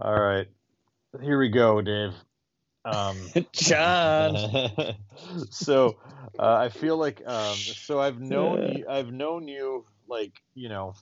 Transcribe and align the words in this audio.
All 0.00 0.18
right, 0.18 0.46
here 1.20 1.38
we 1.38 1.50
go, 1.50 1.82
Dave. 1.82 2.14
Um, 2.86 3.30
John. 3.52 4.34
so 5.50 5.98
uh, 6.38 6.54
I 6.54 6.70
feel 6.70 6.96
like 6.96 7.20
um, 7.26 7.54
so 7.54 8.00
I've 8.00 8.18
known 8.18 8.62
you, 8.66 8.86
I've 8.88 9.12
known 9.12 9.46
you 9.46 9.84
like 10.08 10.32
you 10.54 10.70
know 10.70 10.94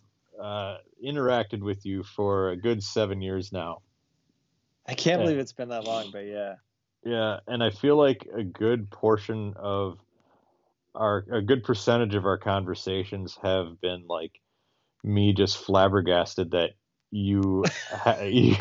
uh, 0.43 0.79
interacted 1.05 1.61
with 1.61 1.87
you 1.87 2.03
for 2.03 2.51
a 2.51 2.57
good 2.57 2.83
seven 2.83 3.23
years 3.23 3.53
now. 3.53 3.83
I 4.87 4.95
can't 4.95 5.21
Yeah. 5.21 5.27
believe 5.27 5.39
it's 5.39 5.53
been 5.53 5.69
that 5.69 5.85
long, 5.85 6.11
but 6.13 6.27
yeah. 6.27 6.55
Yeah, 7.05 7.39
and 7.47 7.63
I 7.63 7.71
feel 7.71 7.97
like 7.97 8.27
a 8.35 8.43
good 8.43 8.91
portion 8.91 9.55
of 9.57 9.99
our 10.95 11.25
a 11.31 11.41
good 11.41 11.63
percentage 11.63 12.17
of 12.17 12.27
our 12.27 12.39
conversations 12.39 13.39
have 13.43 13.81
been 13.81 14.07
like 14.09 14.41
me 15.05 15.33
just 15.33 15.59
flabbergasted 15.59 16.51
that 16.51 16.71
you 17.11 17.65
ha- 17.91 18.21
you, 18.23 18.55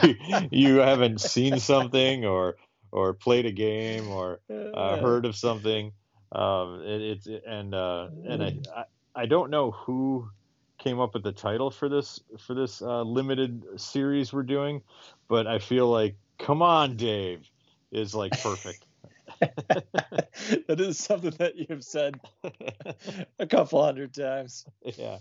you 0.52 0.78
haven't 0.78 1.22
seen 1.22 1.60
something 1.60 2.26
or 2.26 2.56
or 2.92 3.14
played 3.14 3.46
a 3.46 3.52
game 3.52 4.08
or 4.08 4.40
uh, 4.74 4.98
heard 4.98 5.26
of 5.26 5.36
something. 5.36 5.92
Um, 6.32 6.82
it, 6.86 7.02
it's 7.02 7.28
and 7.46 7.74
uh, 7.74 8.10
and 8.28 8.44
I, 8.44 8.58
I 8.76 8.84
I 9.16 9.26
don't 9.26 9.50
know 9.50 9.72
who 9.72 10.30
came 10.78 11.00
up 11.00 11.14
with 11.14 11.24
the 11.24 11.32
title 11.32 11.72
for 11.72 11.90
this 11.90 12.20
for 12.40 12.54
this 12.54 12.82
uh, 12.82 13.02
limited 13.02 13.64
series 13.78 14.32
we're 14.32 14.44
doing, 14.44 14.82
but 15.28 15.48
I 15.48 15.60
feel 15.60 15.90
like 15.90 16.16
come 16.38 16.62
on, 16.62 16.96
Dave, 16.98 17.50
is 17.92 18.14
like 18.14 18.32
perfect. 18.42 18.86
that 19.42 20.80
is 20.80 20.98
something 20.98 21.34
that 21.38 21.56
you've 21.56 21.84
said 21.84 22.20
a 23.40 23.48
couple 23.48 23.84
hundred 23.84 24.14
times. 24.14 24.66
yeah. 24.98 25.18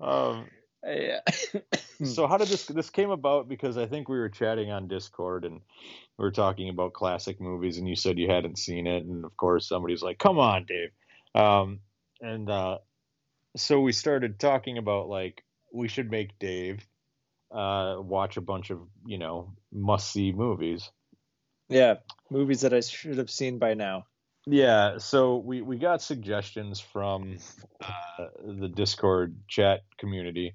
Um, 0.00 0.46
Yeah. 0.84 1.20
so 2.04 2.26
how 2.26 2.36
did 2.36 2.48
this 2.48 2.66
this 2.66 2.90
came 2.90 3.10
about? 3.10 3.48
Because 3.48 3.76
I 3.76 3.86
think 3.86 4.08
we 4.08 4.18
were 4.18 4.28
chatting 4.28 4.70
on 4.70 4.88
Discord 4.88 5.44
and 5.44 5.60
we 6.16 6.24
were 6.24 6.30
talking 6.30 6.68
about 6.68 6.92
classic 6.92 7.40
movies, 7.40 7.78
and 7.78 7.88
you 7.88 7.96
said 7.96 8.18
you 8.18 8.30
hadn't 8.30 8.58
seen 8.58 8.86
it, 8.86 9.04
and 9.04 9.24
of 9.24 9.36
course 9.36 9.68
somebody's 9.68 10.02
like, 10.02 10.18
"Come 10.18 10.38
on, 10.38 10.66
Dave," 10.66 10.90
um, 11.34 11.80
and 12.20 12.48
uh, 12.48 12.78
so 13.56 13.80
we 13.80 13.92
started 13.92 14.38
talking 14.38 14.78
about 14.78 15.08
like 15.08 15.44
we 15.72 15.88
should 15.88 16.10
make 16.10 16.38
Dave 16.38 16.86
uh, 17.50 17.96
watch 17.98 18.36
a 18.36 18.42
bunch 18.42 18.70
of 18.70 18.80
you 19.06 19.18
know 19.18 19.54
must 19.72 20.12
see 20.12 20.32
movies. 20.32 20.90
yeah. 21.68 21.96
Movies 22.30 22.60
that 22.60 22.74
I 22.74 22.80
should 22.80 23.18
have 23.18 23.30
seen 23.30 23.58
by 23.58 23.74
now. 23.74 24.06
Yeah, 24.50 24.98
so 24.98 25.36
we, 25.36 25.62
we 25.62 25.76
got 25.76 26.00
suggestions 26.02 26.80
from 26.80 27.38
uh, 27.82 28.26
the 28.44 28.68
Discord 28.68 29.36
chat 29.48 29.82
community 29.98 30.54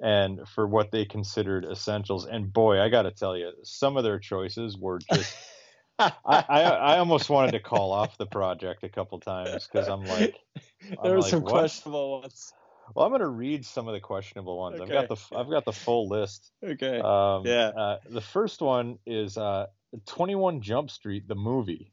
and 0.00 0.40
for 0.48 0.66
what 0.66 0.90
they 0.90 1.04
considered 1.04 1.64
essentials. 1.64 2.26
And 2.26 2.52
boy, 2.52 2.80
I 2.80 2.88
got 2.88 3.02
to 3.02 3.10
tell 3.10 3.36
you, 3.36 3.52
some 3.62 3.96
of 3.96 4.04
their 4.04 4.18
choices 4.18 4.76
were 4.76 4.98
just. 4.98 5.34
I, 5.98 6.12
I, 6.26 6.62
I 6.62 6.98
almost 6.98 7.30
wanted 7.30 7.52
to 7.52 7.60
call 7.60 7.92
off 7.92 8.18
the 8.18 8.26
project 8.26 8.82
a 8.82 8.88
couple 8.88 9.20
times 9.20 9.68
because 9.70 9.88
I'm 9.88 10.04
like, 10.04 10.34
there 10.80 10.96
I'm 11.04 11.10
were 11.12 11.20
like, 11.20 11.30
some 11.30 11.42
what? 11.42 11.52
questionable 11.52 12.20
ones. 12.20 12.52
Well, 12.94 13.06
I'm 13.06 13.12
going 13.12 13.20
to 13.20 13.28
read 13.28 13.64
some 13.64 13.86
of 13.86 13.94
the 13.94 14.00
questionable 14.00 14.58
ones. 14.58 14.80
Okay. 14.80 14.82
I've 14.82 15.08
got 15.08 15.08
the 15.08 15.36
I've 15.36 15.50
got 15.50 15.64
the 15.64 15.72
full 15.72 16.08
list. 16.08 16.50
Okay. 16.64 16.98
Um, 16.98 17.46
Yeah. 17.46 17.68
Uh, 17.68 17.98
the 18.10 18.20
first 18.20 18.60
one 18.60 18.98
is 19.06 19.36
uh, 19.38 19.66
21 20.06 20.60
Jump 20.62 20.90
Street, 20.90 21.28
the 21.28 21.36
movie. 21.36 21.92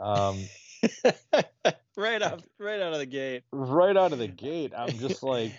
Um, 0.00 0.44
right 1.96 2.22
off 2.22 2.40
right 2.58 2.80
out 2.80 2.92
of 2.92 2.98
the 2.98 3.06
gate. 3.06 3.42
right 3.52 3.96
out 3.96 4.12
of 4.12 4.18
the 4.18 4.28
gate, 4.28 4.72
I'm 4.76 4.98
just 4.98 5.22
like, 5.22 5.52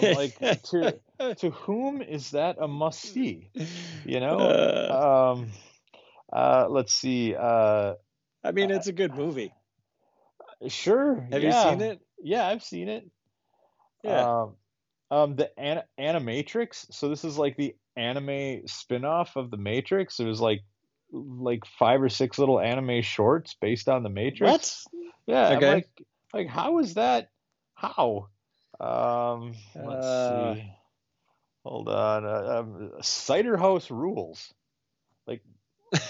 like 0.00 0.38
to 0.38 0.98
to 1.36 1.50
whom 1.64 2.02
is 2.02 2.32
that 2.32 2.56
a 2.60 2.68
must 2.68 3.00
see? 3.00 3.50
You 4.04 4.20
know. 4.20 4.38
Uh, 4.38 5.32
Um, 5.34 5.50
uh, 6.32 6.66
let's 6.68 6.94
see. 6.94 7.34
Uh, 7.34 7.94
I 8.44 8.52
mean, 8.52 8.70
it's 8.70 8.86
a 8.86 8.92
good 8.92 9.14
movie. 9.14 9.52
sure. 10.68 11.26
Have 11.32 11.42
yeah. 11.42 11.64
you 11.64 11.70
seen 11.70 11.80
it? 11.80 12.00
Yeah, 12.22 12.46
I've 12.46 12.62
seen 12.62 12.88
it. 12.88 13.10
Yeah. 14.04 14.42
Um, 14.42 14.54
um, 15.10 15.36
the 15.36 15.50
an- 15.58 15.82
Animatrix. 15.98 16.86
So 16.92 17.08
this 17.08 17.24
is 17.24 17.36
like 17.36 17.56
the 17.56 17.74
anime 17.96 18.66
spin-off 18.66 19.36
of 19.36 19.50
the 19.50 19.56
Matrix. 19.56 20.20
It 20.20 20.24
was 20.24 20.40
like 20.40 20.62
like 21.12 21.64
five 21.78 22.02
or 22.02 22.08
six 22.08 22.38
little 22.38 22.60
anime 22.60 23.02
shorts 23.02 23.54
based 23.60 23.88
on 23.88 24.02
the 24.02 24.08
Matrix. 24.08 24.86
what? 24.92 25.02
Yeah. 25.26 25.56
Okay. 25.56 25.72
like, 25.74 25.88
like 26.32 26.48
how 26.48 26.78
is 26.78 26.94
that? 26.94 27.30
How? 27.74 28.28
Um, 28.78 29.54
let's 29.74 30.06
Uh. 30.06 30.54
see. 30.54 30.72
Hold 31.64 31.88
on. 31.90 32.24
Uh, 32.24 32.58
um, 32.60 32.90
Cider 33.02 33.56
House 33.56 33.90
Rules. 33.90 34.52
Like, 35.26 35.42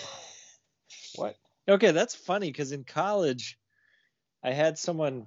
what? 1.17 1.37
Okay, 1.69 1.91
that's 1.91 2.15
funny 2.15 2.47
because 2.49 2.73
in 2.73 2.85
college, 2.85 3.59
I 4.43 4.53
had 4.53 4.79
someone. 4.79 5.27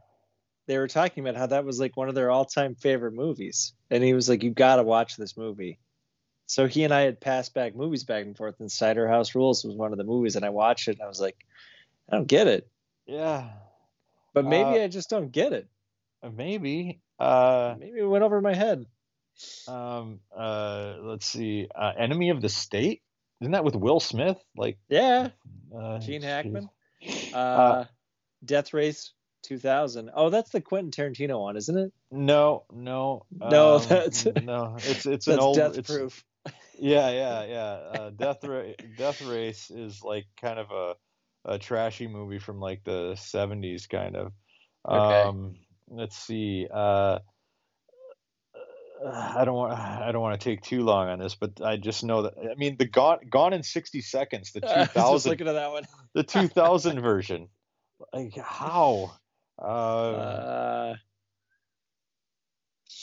They 0.66 0.78
were 0.78 0.88
talking 0.88 1.24
about 1.28 1.38
how 1.38 1.48
that 1.48 1.66
was 1.66 1.78
like 1.78 1.98
one 1.98 2.08
of 2.08 2.16
their 2.16 2.32
all-time 2.32 2.76
favorite 2.76 3.12
movies, 3.14 3.74
and 3.90 4.02
he 4.02 4.14
was 4.14 4.30
like, 4.30 4.44
"You've 4.44 4.56
got 4.56 4.78
to 4.78 4.84
watch 4.84 5.18
this 5.18 5.36
movie." 5.36 5.78
So 6.54 6.68
he 6.68 6.84
and 6.84 6.94
I 6.94 7.02
had 7.02 7.20
passed 7.20 7.56
back 7.56 7.76
movies 7.76 8.04
back 8.04 8.24
and 8.26 8.38
forth, 8.38 8.60
and 8.60 8.72
Cider 8.72 9.08
House 9.08 9.34
Rules 9.34 9.66
was 9.66 9.76
one 9.76 9.92
of 9.92 9.98
the 9.98 10.04
movies, 10.04 10.36
and 10.36 10.46
I 10.46 10.50
watched 10.50 10.88
it, 10.88 10.92
and 10.92 11.02
I 11.02 11.08
was 11.08 11.20
like, 11.20 11.36
"I 12.08 12.16
don't 12.16 12.28
get 12.28 12.46
it," 12.46 12.70
Yeah, 13.08 13.50
but 14.36 14.46
maybe 14.46 14.80
Uh, 14.80 14.84
I 14.84 14.88
just 14.88 15.10
don't 15.10 15.32
get 15.32 15.52
it. 15.54 15.68
maybe. 16.22 17.02
Uh, 17.18 17.74
Maybe 17.80 17.98
it 18.02 18.06
went 18.06 18.24
over 18.24 18.40
my 18.40 18.54
head. 18.54 18.86
um, 19.68 20.20
uh, 20.32 20.98
let's 21.02 21.26
see. 21.26 21.70
Uh, 21.74 21.94
Enemy 21.98 22.30
of 22.30 22.40
the 22.40 22.50
State. 22.50 23.02
Isn't 23.42 23.54
that 23.54 23.64
with 23.64 23.76
Will 23.76 24.00
Smith? 24.00 24.38
Like, 24.56 24.78
Yeah, 24.90 25.30
uh, 25.76 25.98
Gene. 25.98 26.22
Hackman. 26.22 26.70
Uh, 27.34 27.36
Uh, 27.38 27.86
Death 28.46 28.74
Race 28.76 29.14
2000. 29.42 30.12
Oh, 30.14 30.30
that's 30.30 30.52
the 30.52 30.62
Quentin 30.62 30.92
Tarantino 30.92 31.42
one, 31.42 31.58
isn't 31.58 31.78
it? 31.78 31.92
No, 32.12 32.66
no, 32.72 33.26
No, 33.32 33.76
um, 33.78 33.82
that's- 33.90 34.28
no. 34.44 34.76
It's 34.78 35.08
it's 35.08 35.28
an 35.28 35.40
old. 35.40 35.56
Death 35.58 35.80
it's, 35.80 35.90
Proof. 35.90 36.24
Yeah, 36.80 37.10
yeah, 37.12 37.46
yeah. 37.46 38.00
Uh, 38.00 38.10
Death 38.12 38.44
Ra- 38.44 38.74
Death 38.98 39.22
Race 39.28 39.70
is 39.70 40.04
like 40.04 40.26
kind 40.42 40.60
of 40.60 40.72
a 40.72 40.94
a 41.46 41.60
trashy 41.60 42.08
movie 42.08 42.40
from 42.40 42.60
like 42.60 42.84
the 42.84 43.14
'70s, 43.16 43.88
kind 43.88 44.16
of. 44.16 44.32
Okay. 44.90 45.24
Um, 45.24 45.56
let's 45.90 46.18
see. 46.18 46.68
Uh, 46.74 47.20
I 49.06 49.44
don't 49.44 49.56
want 49.56 49.74
I 49.74 50.12
don't 50.12 50.22
want 50.22 50.40
to 50.40 50.44
take 50.44 50.62
too 50.62 50.84
long 50.84 51.10
on 51.10 51.20
this, 51.20 51.36
but 51.36 51.62
I 51.62 51.78
just 51.78 52.04
know 52.04 52.24
that 52.24 52.34
I 52.40 52.56
mean 52.56 52.78
the 52.78 52.86
Gone 52.86 53.20
Gone 53.30 53.54
in 53.54 53.64
60 53.64 54.02
Seconds, 54.02 54.52
the 54.54 54.62
I 54.68 54.86
just 54.86 54.96
2000 54.96 55.30
looking 55.30 55.48
at 55.48 55.54
that 55.54 55.72
one. 55.72 55.84
the 56.14 56.24
2000 56.24 57.02
version. 57.02 57.50
Like 58.14 58.36
how? 58.38 59.14
Uh, 59.62 59.66
Uh, 59.66 60.96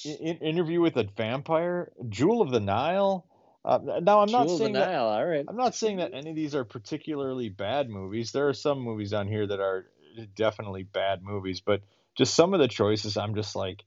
in, 0.05 0.39
interview 0.39 0.81
with 0.81 0.97
a 0.97 1.05
vampire, 1.17 1.93
Jewel 2.09 2.43
of 2.43 2.51
the 2.51 2.61
Nile. 2.61 3.27
Uh, 3.65 3.79
now 4.03 4.21
I'm 4.21 4.31
not 4.31 4.47
Jewel 4.47 4.59
saying 4.59 4.73
that 4.73 4.89
All 4.95 5.27
right. 5.27 5.45
I'm 5.47 5.57
not 5.57 5.75
saying 5.75 5.99
that 5.99 6.13
any 6.15 6.31
of 6.31 6.37
these 6.37 6.55
are 6.55 6.65
particularly 6.65 7.51
bad 7.51 7.91
movies. 7.91 8.33
There 8.33 8.49
are 8.49 8.55
some 8.55 8.81
movies 8.81 9.13
on 9.13 9.29
here 9.29 9.47
that 9.47 9.61
are 9.61 9.87
definitely 10.35 10.83
bad 10.83 11.23
movies, 11.23 11.61
but 11.61 11.83
just 12.17 12.35
some 12.35 12.55
of 12.55 12.61
the 12.61 12.69
choices 12.69 13.17
I'm 13.17 13.35
just 13.35 13.55
like 13.55 13.85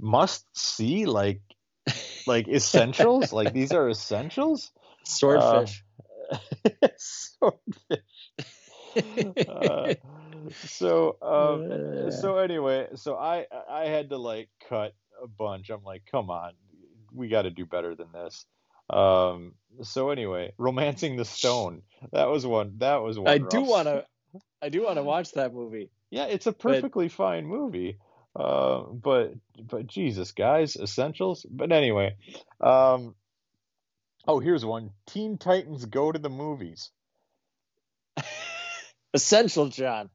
must 0.00 0.46
see 0.56 1.06
like 1.06 1.42
like 2.26 2.48
essentials. 2.48 3.32
like 3.32 3.52
these 3.52 3.72
are 3.72 3.88
essentials. 3.90 4.70
Swordfish. 5.04 5.84
Swordfish. 6.96 7.98
Uh, 9.46 9.94
so 10.64 11.16
um 11.20 11.70
Uh. 11.70 12.10
so 12.10 12.38
anyway, 12.38 12.88
so 12.94 13.16
I 13.16 13.46
I 13.68 13.86
had 13.86 14.10
to 14.10 14.16
like 14.16 14.48
cut 14.68 14.94
a 15.22 15.26
bunch. 15.26 15.68
I'm 15.68 15.82
like, 15.84 16.04
come 16.10 16.30
on, 16.30 16.52
we 17.12 17.28
got 17.28 17.42
to 17.42 17.50
do 17.50 17.66
better 17.66 17.94
than 17.94 18.12
this. 18.12 18.46
Um. 18.90 19.54
So 19.82 20.10
anyway, 20.10 20.52
romancing 20.58 21.16
the 21.16 21.24
stone. 21.24 21.82
That 22.12 22.28
was 22.28 22.46
one. 22.46 22.74
That 22.78 23.02
was 23.02 23.18
one. 23.18 23.28
I 23.28 23.38
do 23.38 23.62
want 23.62 23.88
to. 23.88 24.04
I 24.62 24.68
do 24.68 24.84
want 24.84 24.96
to 24.96 25.02
watch 25.02 25.32
that 25.32 25.52
movie. 25.52 25.90
Yeah, 26.10 26.26
it's 26.26 26.46
a 26.46 26.52
perfectly 26.52 27.08
fine 27.08 27.46
movie. 27.46 27.98
Uh, 28.36 28.82
but 28.82 29.34
but 29.60 29.86
Jesus, 29.86 30.32
guys, 30.32 30.76
essentials. 30.76 31.46
But 31.48 31.72
anyway, 31.72 32.16
um. 32.60 33.14
Oh, 34.26 34.38
here's 34.38 34.64
one. 34.64 34.90
Teen 35.06 35.36
Titans 35.36 35.84
Go 35.84 36.10
to 36.10 36.18
the 36.18 36.30
Movies. 36.30 36.90
Essential, 39.14 39.68
John. 39.68 40.08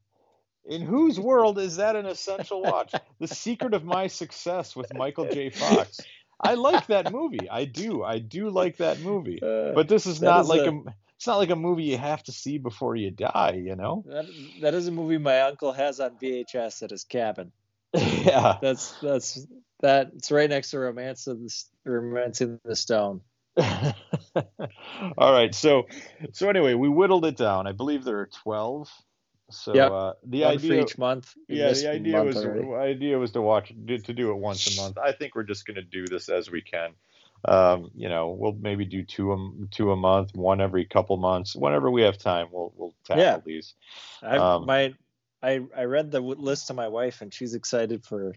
In 0.65 0.81
whose 0.81 1.19
world 1.19 1.57
is 1.57 1.77
that 1.77 1.95
an 1.95 2.05
essential 2.05 2.61
watch? 2.61 2.93
the 3.19 3.27
Secret 3.27 3.73
of 3.73 3.83
My 3.83 4.07
Success 4.07 4.75
with 4.75 4.93
Michael 4.93 5.27
J. 5.27 5.49
Fox. 5.49 5.99
I 6.39 6.53
like 6.55 6.87
that 6.87 7.11
movie. 7.11 7.49
I 7.49 7.65
do. 7.65 8.03
I 8.03 8.19
do 8.19 8.49
like 8.49 8.77
that 8.77 8.99
movie. 9.01 9.39
Uh, 9.43 9.73
But 9.73 9.87
this 9.87 10.05
is 10.05 10.21
not 10.21 10.41
is 10.41 10.47
like 10.49 10.61
a- 10.67 10.71
a, 10.71 10.83
it's 11.17 11.27
not 11.27 11.37
like 11.37 11.49
a 11.49 11.55
movie 11.55 11.83
you 11.83 11.97
have 11.97 12.23
to 12.23 12.31
see 12.31 12.57
before 12.57 12.95
you 12.95 13.11
die, 13.11 13.61
you 13.63 13.75
know? 13.75 14.03
that, 14.07 14.25
that 14.61 14.73
is 14.73 14.87
a 14.87 14.91
movie 14.91 15.17
my 15.17 15.41
uncle 15.41 15.73
has 15.73 15.99
on 15.99 16.11
VHS 16.21 16.81
at 16.83 16.91
his 16.91 17.03
cabin. 17.03 17.51
yeah. 17.93 18.57
That's 18.61 18.93
that's 19.01 19.45
that. 19.81 20.11
It's 20.15 20.31
right 20.31 20.49
next 20.49 20.71
to 20.71 20.79
Romance 20.79 21.27
of 21.27 21.39
the 21.41 21.51
Romance 21.83 22.39
in 22.41 22.59
the 22.63 22.75
Stone. 22.75 23.21
All 25.17 25.33
right, 25.33 25.53
so 25.53 25.87
so 26.33 26.49
anyway, 26.49 26.73
we 26.75 26.87
whittled 26.87 27.25
it 27.25 27.35
down. 27.35 27.67
I 27.67 27.71
believe 27.73 28.03
there 28.03 28.19
are 28.19 28.29
twelve. 28.43 28.89
So 29.51 29.73
Yep. 29.73 29.91
uh, 29.91 30.13
the 30.23 30.43
One 30.43 30.55
idea, 30.55 30.81
each 30.83 30.97
month. 30.97 31.33
Yeah, 31.47 31.73
the 31.73 31.87
idea 31.89 32.23
was 32.23 32.37
already. 32.37 32.71
idea 32.73 33.17
was 33.17 33.31
to 33.31 33.41
watch 33.41 33.69
to 33.69 33.97
do 34.13 34.31
it 34.31 34.35
once 34.35 34.67
a 34.67 34.81
month. 34.81 34.97
I 34.97 35.11
think 35.11 35.35
we're 35.35 35.43
just 35.43 35.65
going 35.65 35.75
to 35.75 35.81
do 35.83 36.07
this 36.07 36.29
as 36.29 36.49
we 36.49 36.61
can. 36.61 36.91
Um, 37.45 37.89
you 37.95 38.09
know, 38.09 38.31
we'll 38.31 38.53
maybe 38.53 38.85
do 38.85 39.03
two 39.03 39.31
a 39.31 39.67
two 39.71 39.91
a 39.91 39.95
month, 39.95 40.35
one 40.35 40.59
every 40.61 40.85
couple 40.85 41.15
months, 41.17 41.55
whenever 41.55 41.89
we 41.89 42.01
have 42.03 42.17
time. 42.17 42.47
We'll 42.51 42.73
we'll 42.75 42.93
tackle 43.05 43.23
Yeah. 43.23 43.37
these. 43.45 43.73
I 44.21 44.37
Um, 44.37 44.65
my 44.65 44.93
I 45.41 45.61
I 45.75 45.83
read 45.85 46.11
the 46.11 46.19
list 46.19 46.67
to 46.67 46.73
my 46.73 46.89
wife 46.89 47.21
and 47.21 47.33
she's 47.33 47.53
excited 47.53 48.03
for 48.05 48.35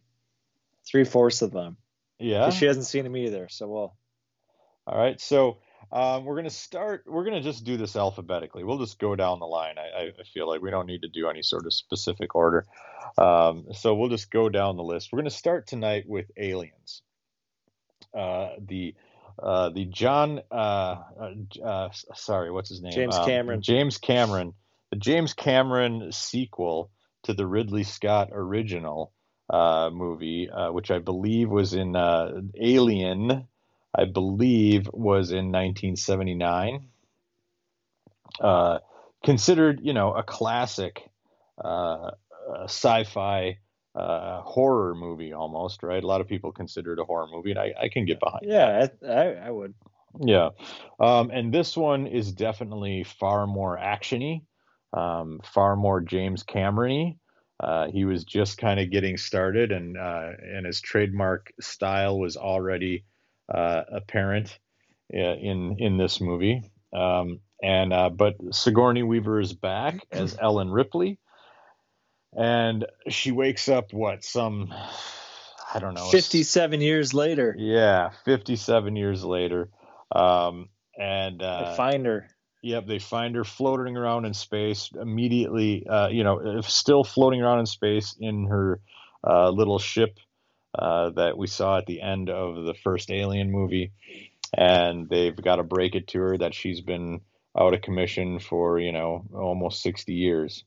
three 0.87 1.05
fourths 1.05 1.43
of 1.43 1.51
them. 1.51 1.77
Yeah, 2.19 2.51
She 2.51 2.67
hasn't 2.67 2.87
seen 2.87 3.03
them 3.03 3.17
either, 3.17 3.49
so 3.49 3.69
we'll. 3.69 3.95
All 4.87 4.99
right, 4.99 5.21
so 5.21 5.59
um, 5.91 6.25
we're 6.25 6.37
gonna 6.37 6.51
start. 6.51 7.05
We're 7.07 7.25
gonna 7.25 7.43
just 7.43 7.65
do 7.65 7.77
this 7.77 7.97
alphabetically. 7.97 8.65
We'll 8.65 8.79
just 8.79 8.99
go 8.99 9.17
down 9.17 9.41
the 9.41 9.47
line. 9.47 9.77
I, 9.79 10.13
I 10.19 10.25
feel 10.33 10.49
like 10.49 10.63
we 10.63 10.71
don't 10.71 10.87
need 10.87 11.03
to 11.03 11.09
do 11.09 11.29
any 11.29 11.43
sort 11.43 11.67
of 11.67 11.75
specific 11.75 12.35
order. 12.35 12.65
Um, 13.19 13.67
so 13.73 13.95
we'll 13.95 14.09
just 14.09 14.31
go 14.31 14.49
down 14.49 14.77
the 14.77 14.83
list. 14.83 15.11
We're 15.13 15.19
gonna 15.19 15.31
start 15.31 15.67
tonight 15.67 16.05
with 16.07 16.27
Aliens. 16.37 17.03
Uh, 18.17 18.51
the 18.67 18.95
uh, 19.43 19.71
the 19.71 19.87
John. 19.87 20.41
Uh, 20.51 20.55
uh, 21.21 21.31
uh, 21.65 21.89
sorry, 22.15 22.51
what's 22.51 22.69
his 22.69 22.83
name? 22.83 22.93
James 22.93 23.17
Um, 23.17 23.27
Cameron. 23.27 23.63
James 23.63 23.99
Cameron. 23.99 24.55
The 24.91 24.97
James 24.99 25.33
Cameron 25.35 26.13
sequel 26.13 26.91
to 27.25 27.33
the 27.35 27.47
Ridley 27.47 27.83
Scott 27.85 28.29
original 28.33 29.13
uh, 29.49 29.91
movie, 29.93 30.51
uh, 30.51 30.71
which 30.73 30.91
I 30.91 30.99
believe 30.99 31.49
was 31.49 31.73
in 31.73 31.97
uh, 31.97 32.41
Alien. 32.61 33.49
I 33.95 34.05
believe 34.07 34.89
was 34.93 35.31
in 35.31 35.53
1979. 35.53 36.89
Uh, 38.41 38.79
considered, 39.23 39.81
you 39.83 39.93
know, 39.93 40.15
a 40.15 40.23
classic 40.23 41.03
uh, 41.63 42.11
uh, 42.49 42.65
sci-fi 42.65 43.59
uh, 43.95 44.41
horror 44.41 44.95
movie 44.95 45.33
almost, 45.33 45.83
right? 45.83 46.03
A 46.03 46.07
lot 46.07 46.21
of 46.21 46.29
people 46.29 46.53
consider 46.53 46.95
it 46.95 46.99
a 46.99 47.05
horror 47.05 47.29
movie, 47.31 47.51
and 47.51 47.59
I, 47.59 47.75
I 47.79 47.89
can 47.89 48.05
get 48.07 48.21
behind. 48.21 48.45
Yeah, 48.47 48.89
I, 49.03 49.07
I, 49.07 49.25
I 49.47 49.51
would. 49.51 49.75
Yeah, 50.21 50.51
um, 51.01 51.31
and 51.31 51.53
this 51.53 51.77
one 51.77 52.07
is 52.07 52.33
definitely 52.33 53.05
far 53.05 53.47
more 53.47 53.79
actiony, 53.79 54.43
um, 54.93 55.41
far 55.43 55.77
more 55.77 56.01
James 56.01 56.43
Cameron-y. 56.43 57.17
Uh, 57.61 57.89
he 57.89 58.05
was 58.05 58.25
just 58.25 58.59
kind 58.59 58.81
of 58.81 58.91
getting 58.91 59.17
started, 59.17 59.73
and 59.73 59.97
uh, 59.97 60.31
and 60.43 60.67
his 60.67 60.81
trademark 60.81 61.53
style 61.61 62.19
was 62.19 62.37
already 62.37 63.05
uh, 63.53 63.83
apparent 63.93 64.59
uh, 65.15 65.19
in 65.19 65.77
in 65.79 65.97
this 65.99 66.21
movie. 66.21 66.63
Um, 66.93 67.41
and 67.63 67.93
uh, 67.93 68.11
but 68.11 68.37
Sigourney 68.51 69.03
Weaver 69.03 69.41
is 69.41 69.53
back 69.53 70.07
as 70.13 70.37
Ellen 70.41 70.71
Ripley, 70.71 71.19
and 72.37 72.87
she 73.09 73.31
wakes 73.31 73.69
up 73.69 73.93
what 73.93 74.25
some 74.25 74.73
I 75.75 75.79
don't 75.79 75.95
know 75.95 76.11
Fifty-seven 76.11 76.81
years 76.81 77.15
later, 77.15 77.55
yeah, 77.59 78.11
57 78.25 78.97
years 78.97 79.25
later. 79.25 79.71
Um, 80.15 80.69
and 80.99 81.43
uh, 81.43 81.75
find 81.75 82.05
her. 82.05 82.29
yep, 82.63 82.87
they 82.87 82.99
find 82.99 83.35
her 83.37 83.45
floating 83.45 83.97
around 83.97 84.27
in 84.27 84.35
space 84.35 84.91
immediately, 85.01 85.87
uh, 85.87 86.09
you 86.09 86.25
know, 86.25 86.61
still 86.61 87.05
floating 87.05 87.41
around 87.41 87.61
in 87.61 87.67
space 87.67 88.15
in 88.19 88.47
her 88.47 88.81
uh, 89.27 89.49
little 89.49 89.79
ship 89.79 90.19
uh, 90.79 91.11
that 91.11 91.37
we 91.37 91.47
saw 91.47 91.79
at 91.79 91.87
the 91.87 92.01
end 92.01 92.31
of 92.31 92.65
the 92.65 92.75
first 92.75 93.11
Alien 93.11 93.51
movie. 93.51 93.93
And 94.55 95.09
they've 95.09 95.35
got 95.37 95.57
to 95.57 95.63
break 95.63 95.95
it 95.95 96.09
to 96.09 96.19
her 96.21 96.39
that 96.39 96.55
she's 96.55 96.81
been 96.83 97.21
out 97.59 97.73
of 97.75 97.81
commission 97.83 98.39
for, 98.39 98.79
you 98.79 98.93
know, 98.93 99.25
almost 99.35 99.83
60 99.83 100.13
years. 100.13 100.65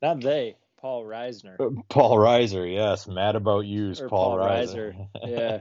Not 0.00 0.20
they. 0.20 0.56
Paul 0.80 1.04
Reisner. 1.04 1.56
Paul 1.88 2.16
Reiser, 2.18 2.72
yes, 2.72 3.08
mad 3.08 3.34
about 3.34 3.66
you's 3.66 4.00
Or 4.00 4.08
Paul, 4.08 4.38
Paul 4.38 4.48
Reiser. 4.48 5.08
Yeah. 5.26 5.60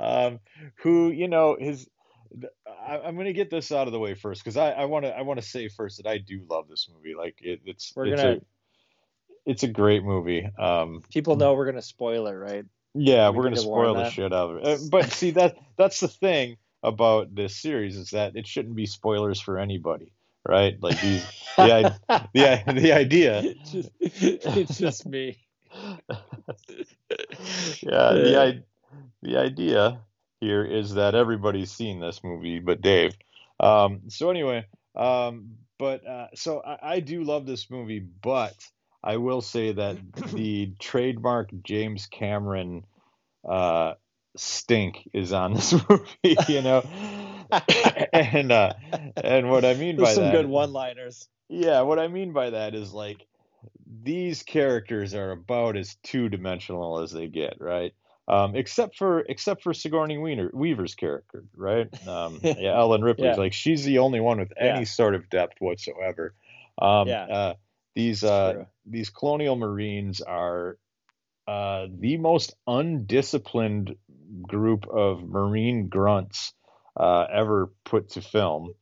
um, 0.00 0.40
who 0.82 1.10
you 1.10 1.28
know 1.28 1.56
his. 1.58 1.88
I, 2.66 2.98
I'm 2.98 3.14
going 3.14 3.26
to 3.26 3.32
get 3.32 3.50
this 3.50 3.72
out 3.72 3.86
of 3.86 3.92
the 3.92 3.98
way 3.98 4.14
first 4.14 4.42
because 4.42 4.56
I 4.56 4.84
want 4.84 5.04
to 5.04 5.16
I 5.16 5.22
want 5.22 5.40
to 5.40 5.46
say 5.46 5.68
first 5.68 5.96
that 5.98 6.06
I 6.08 6.18
do 6.18 6.42
love 6.48 6.68
this 6.68 6.88
movie. 6.92 7.14
Like 7.16 7.36
it, 7.40 7.60
it's 7.64 7.92
We're 7.94 8.06
it's 8.06 8.20
gonna- 8.20 8.34
a 8.36 8.40
it's 9.48 9.62
a 9.62 9.68
great 9.68 10.04
movie. 10.04 10.48
Um, 10.58 11.02
People 11.12 11.36
know 11.36 11.54
we're 11.54 11.66
gonna 11.66 11.82
spoil 11.82 12.26
it, 12.28 12.34
right? 12.34 12.64
yeah, 12.94 13.30
We 13.30 13.36
we're 13.36 13.42
going 13.44 13.54
to 13.54 13.60
to 13.60 13.66
spoil 13.66 13.94
the 13.94 14.02
that. 14.04 14.12
shit 14.12 14.32
out 14.32 14.50
of 14.50 14.56
it. 14.58 14.66
Uh, 14.66 14.78
but 14.90 15.12
see 15.12 15.32
that 15.32 15.56
that's 15.76 16.00
the 16.00 16.08
thing 16.08 16.56
about 16.82 17.34
this 17.34 17.56
series 17.56 17.96
is 17.96 18.10
that 18.10 18.36
it 18.36 18.46
shouldn't 18.46 18.74
be 18.76 18.86
spoilers 18.86 19.40
for 19.40 19.58
anybody, 19.58 20.12
right? 20.46 20.80
Like 20.82 21.00
these 21.00 21.24
the 21.56 21.94
the 22.34 22.62
the 22.66 22.92
idea 22.92 23.40
it's, 23.44 23.72
just, 23.72 23.90
it's 24.00 24.78
just 24.78 25.06
me. 25.06 25.38
yeah, 26.08 26.16
the 28.14 28.40
I, 28.40 28.62
the 29.22 29.36
idea 29.38 30.00
here 30.40 30.64
is 30.64 30.94
that 30.94 31.14
everybody's 31.14 31.70
seen 31.70 32.00
this 32.00 32.22
movie, 32.22 32.58
but 32.58 32.80
Dave. 32.80 33.16
Um, 33.60 34.02
so 34.08 34.30
anyway, 34.30 34.66
um, 34.94 35.56
but 35.78 36.06
uh, 36.06 36.28
so 36.34 36.62
I, 36.64 36.94
I 36.94 37.00
do 37.00 37.24
love 37.24 37.46
this 37.46 37.70
movie, 37.70 38.00
but 38.00 38.54
I 39.08 39.16
will 39.16 39.40
say 39.40 39.72
that 39.72 39.96
the 40.34 40.72
trademark 40.78 41.50
James 41.64 42.06
Cameron 42.06 42.84
uh, 43.48 43.94
stink 44.36 45.08
is 45.14 45.32
on 45.32 45.54
this 45.54 45.72
movie, 45.90 46.36
you 46.48 46.62
know, 46.62 46.82
and 48.12 48.52
uh, 48.52 48.74
and 49.22 49.50
what 49.50 49.64
I 49.64 49.74
mean 49.74 49.98
by 49.98 50.04
There's 50.04 50.14
some 50.14 50.24
that, 50.24 50.32
good 50.32 50.46
one-liners. 50.46 51.28
yeah, 51.48 51.80
what 51.82 51.98
I 51.98 52.08
mean 52.08 52.32
by 52.32 52.50
that 52.50 52.74
is 52.74 52.92
like 52.92 53.26
these 54.02 54.42
characters 54.42 55.14
are 55.14 55.32
about 55.32 55.76
as 55.76 55.96
two 56.02 56.28
dimensional 56.28 57.00
as 57.00 57.12
they 57.12 57.28
get, 57.28 57.56
right? 57.60 57.94
Um, 58.28 58.56
except 58.56 58.96
for 58.98 59.20
except 59.20 59.62
for 59.62 59.72
Sigourney 59.72 60.18
Weaver, 60.18 60.50
Weaver's 60.52 60.94
character, 60.94 61.44
right? 61.56 61.88
Um, 62.06 62.42
yeah, 62.56 62.76
Ellen 62.78 63.02
Ripley's 63.02 63.36
Yeah. 63.36 63.36
like 63.38 63.54
she's 63.54 63.84
the 63.84 63.98
only 63.98 64.20
one 64.20 64.38
with 64.38 64.52
any 64.60 64.80
Yeah. 64.80 64.84
sort 64.84 65.14
of 65.14 65.30
depth 65.30 65.60
whatsoever. 65.60 66.34
Um, 66.80 67.08
Yeah. 67.08 67.26
uh, 67.30 67.54
these 67.98 68.22
uh, 68.22 68.64
these 68.86 69.10
colonial 69.10 69.56
marines 69.56 70.20
are 70.20 70.78
uh, 71.48 71.86
the 71.98 72.16
most 72.16 72.54
undisciplined 72.64 73.96
group 74.42 74.86
of 74.88 75.24
marine 75.24 75.88
grunts 75.88 76.52
uh, 76.96 77.26
ever 77.32 77.72
put 77.84 78.10
to 78.10 78.20
film. 78.20 78.72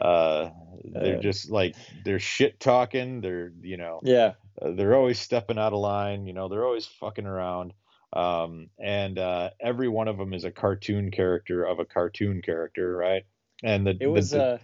Uh, 0.00 0.50
they're 0.84 1.18
just 1.20 1.50
like 1.50 1.74
they're 2.04 2.20
shit 2.20 2.60
talking. 2.60 3.20
They're 3.20 3.52
you 3.62 3.78
know 3.78 3.98
Yeah. 4.04 4.34
uh, 4.62 4.70
they're 4.76 4.94
always 4.94 5.18
stepping 5.18 5.58
out 5.58 5.72
of 5.72 5.80
line. 5.80 6.26
You 6.26 6.32
know 6.32 6.48
they're 6.48 6.64
always 6.64 6.86
fucking 6.86 7.26
around. 7.26 7.72
Um, 8.12 8.70
and 8.78 9.18
uh, 9.18 9.50
every 9.60 9.88
one 9.88 10.06
of 10.06 10.18
them 10.18 10.32
is 10.32 10.44
a 10.44 10.52
cartoon 10.52 11.10
character 11.10 11.64
of 11.64 11.80
a 11.80 11.84
cartoon 11.84 12.42
character, 12.42 12.96
right? 12.96 13.24
And 13.64 13.84
the 13.84 13.96
It 14.00 14.06
was. 14.06 14.30
the, 14.30 14.40
uh, 14.40 14.58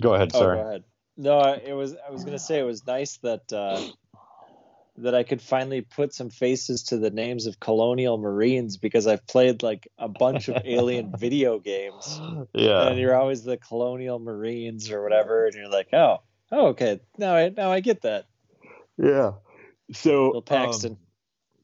go 0.00 0.14
ahead, 0.14 0.32
oh, 0.34 0.38
sorry. 0.40 0.56
go 0.56 0.66
ahead. 0.68 0.84
No, 1.18 1.40
it 1.40 1.72
was. 1.72 1.96
I 1.96 2.12
was 2.12 2.24
gonna 2.24 2.38
say 2.38 2.60
it 2.60 2.64
was 2.64 2.86
nice 2.86 3.16
that 3.18 3.52
uh, 3.52 3.82
that 4.98 5.16
I 5.16 5.24
could 5.24 5.42
finally 5.42 5.80
put 5.80 6.14
some 6.14 6.30
faces 6.30 6.84
to 6.84 6.98
the 6.98 7.10
names 7.10 7.46
of 7.46 7.58
colonial 7.58 8.18
marines 8.18 8.76
because 8.76 9.08
I've 9.08 9.26
played 9.26 9.64
like 9.64 9.88
a 9.98 10.08
bunch 10.08 10.48
of 10.48 10.62
alien 10.64 11.12
video 11.18 11.58
games, 11.58 12.20
Yeah, 12.54 12.86
and 12.88 13.00
you're 13.00 13.16
always 13.16 13.42
the 13.42 13.56
colonial 13.56 14.20
marines 14.20 14.92
or 14.92 15.02
whatever, 15.02 15.46
and 15.46 15.54
you're 15.56 15.68
like, 15.68 15.88
oh, 15.92 16.18
oh, 16.52 16.68
okay, 16.68 17.00
now 17.18 17.34
I 17.34 17.48
now 17.48 17.72
I 17.72 17.80
get 17.80 18.02
that. 18.02 18.26
yeah. 18.96 19.32
So 19.92 20.30
Bill 20.32 20.42
Paxton. 20.42 20.92
um, 20.92 20.98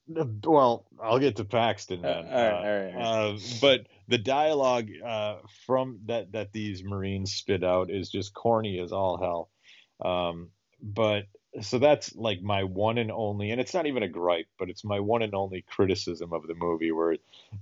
Well, 0.06 0.84
I'll 1.02 1.18
get 1.18 1.37
to 1.37 1.44
Paxton, 1.44 2.04
Uh, 2.04 2.23
man. 2.23 2.26
all 2.26 2.32
right, 2.32 2.94
all 2.94 2.94
right, 2.94 3.34
Uh, 3.34 3.38
but 3.61 3.87
the 4.08 4.18
dialogue 4.18 4.90
uh, 5.04 5.37
from 5.66 6.00
that 6.06 6.32
that 6.32 6.52
these 6.52 6.84
Marines 6.84 7.32
spit 7.32 7.64
out 7.64 7.90
is 7.90 8.11
just 8.11 8.34
corny 8.34 8.78
as 8.78 8.92
all 8.92 9.16
hell. 9.16 9.50
Um, 10.04 10.50
but 10.82 11.25
so 11.62 11.78
that's 11.78 12.14
like 12.16 12.42
my 12.42 12.64
one 12.64 12.99
and 12.99 13.11
only, 13.12 13.50
and 13.50 13.61
it's 13.61 13.73
not 13.75 13.87
even 13.87 14.02
a 14.02 14.08
gripe, 14.08 14.49
but 14.58 14.68
it's 14.68 14.84
my 14.84 15.00
one 15.00 15.23
and 15.23 15.34
only 15.34 15.62
criticism 15.62 16.32
of 16.32 16.46
the 16.46 16.54
movie, 16.54 16.92
where 16.92 17.16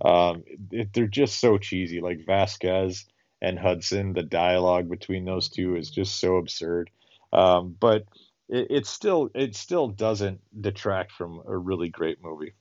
um, 0.05 0.43
it, 0.71 0.93
they're 0.93 1.07
just 1.07 1.39
so 1.39 1.59
cheesy. 1.59 2.01
Like 2.01 2.25
Vasquez 2.27 3.05
and 3.41 3.59
Hudson, 3.59 4.15
the 4.15 4.23
dialogue 4.23 4.89
between 4.89 5.25
those 5.25 5.49
two 5.49 5.77
is 5.77 5.91
just 5.91 6.19
so 6.19 6.39
absurd. 6.39 6.91
Um, 7.33 7.77
but 7.79 8.05
it, 8.53 8.67
it 8.71 8.87
still 8.87 9.31
it 9.35 9.57
still 9.57 9.89
doesn't 9.89 10.41
detract 10.61 11.13
from 11.13 11.43
a 11.49 11.57
really 11.57 11.89
great 11.89 12.19
movie. 12.23 12.53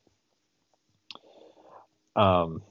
Um, 2.15 2.63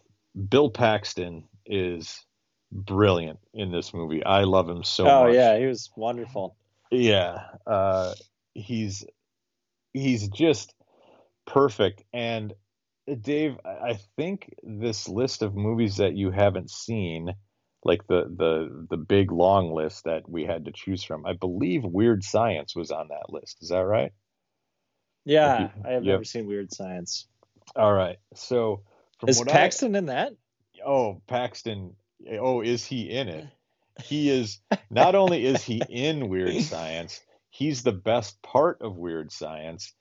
Bill 0.49 0.71
Paxton 0.71 1.45
is 1.67 2.25
brilliant 2.73 3.39
in 3.53 3.71
this 3.71 3.93
movie. 3.93 4.25
I 4.25 4.45
love 4.45 4.69
him 4.69 4.83
so 4.83 5.07
oh 5.07 5.25
much. 5.27 5.35
yeah, 5.35 5.59
he 5.59 5.67
was 5.67 5.91
wonderful. 5.97 6.57
Yeah, 6.91 7.45
uh, 7.67 8.15
he's 8.55 9.05
he's 9.93 10.29
just 10.29 10.75
perfect, 11.47 12.03
and 12.13 12.55
Dave, 13.21 13.57
I 13.65 13.99
think 14.17 14.55
this 14.63 15.09
list 15.09 15.43
of 15.43 15.55
movies 15.55 15.97
that 15.97 16.15
you 16.15 16.31
haven't 16.31 16.71
seen, 16.71 17.35
like 17.85 18.07
the 18.09 18.25
the 18.37 18.87
the 18.91 18.97
big 18.97 19.33
long 19.33 19.73
list 19.73 20.05
that 20.05 20.29
we 20.29 20.45
had 20.45 20.67
to 20.67 20.73
choose 20.73 21.03
from, 21.03 21.25
I 21.27 21.33
believe 21.33 21.85
Weird 21.85 22.23
Science 22.25 22.77
was 22.77 22.91
on 22.91 23.09
that 23.09 23.31
list. 23.31 23.63
Is 23.63 23.71
that 23.71 23.81
right? 23.87 24.13
Yeah, 25.25 25.61
you- 25.61 25.71
I 25.85 25.93
have 25.93 26.05
you 26.05 26.11
have- 26.11 26.19
never 26.19 26.25
seen 26.25 26.47
Weird 26.47 26.73
Science. 26.73 27.27
All 27.77 27.93
right. 27.93 28.19
So 28.35 28.83
from 29.19 29.29
Is 29.29 29.39
what 29.39 29.49
I- 29.49 29.53
Paxton 29.53 29.95
in 29.95 30.07
that? 30.07 30.33
oh 30.85 31.21
Paxton 31.27 31.95
oh 32.39 32.63
is 32.63 32.87
he 32.87 33.11
in 33.11 33.29
it 33.29 33.47
he 34.05 34.31
is 34.31 34.61
not 34.91 35.15
only 35.15 35.45
is 35.45 35.63
he 35.63 35.83
in 35.91 36.31
weird 36.31 36.55
science 36.63 37.21
he's 37.51 37.83
the 37.83 37.93
best 37.93 38.41
part 38.41 38.81
of 38.81 38.97
weird 38.97 39.31
science 39.31 39.93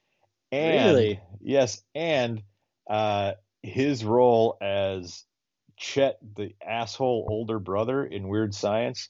and 0.54 0.86
Really? 0.96 1.20
yes 1.42 1.82
and 1.94 2.42
uh 2.90 3.34
his 3.62 4.06
role 4.06 4.58
as 4.62 5.26
chet 5.80 6.18
the 6.36 6.54
asshole 6.66 7.26
older 7.30 7.60
brother 7.60 8.06
in 8.06 8.28
weird 8.28 8.54
science 8.54 9.10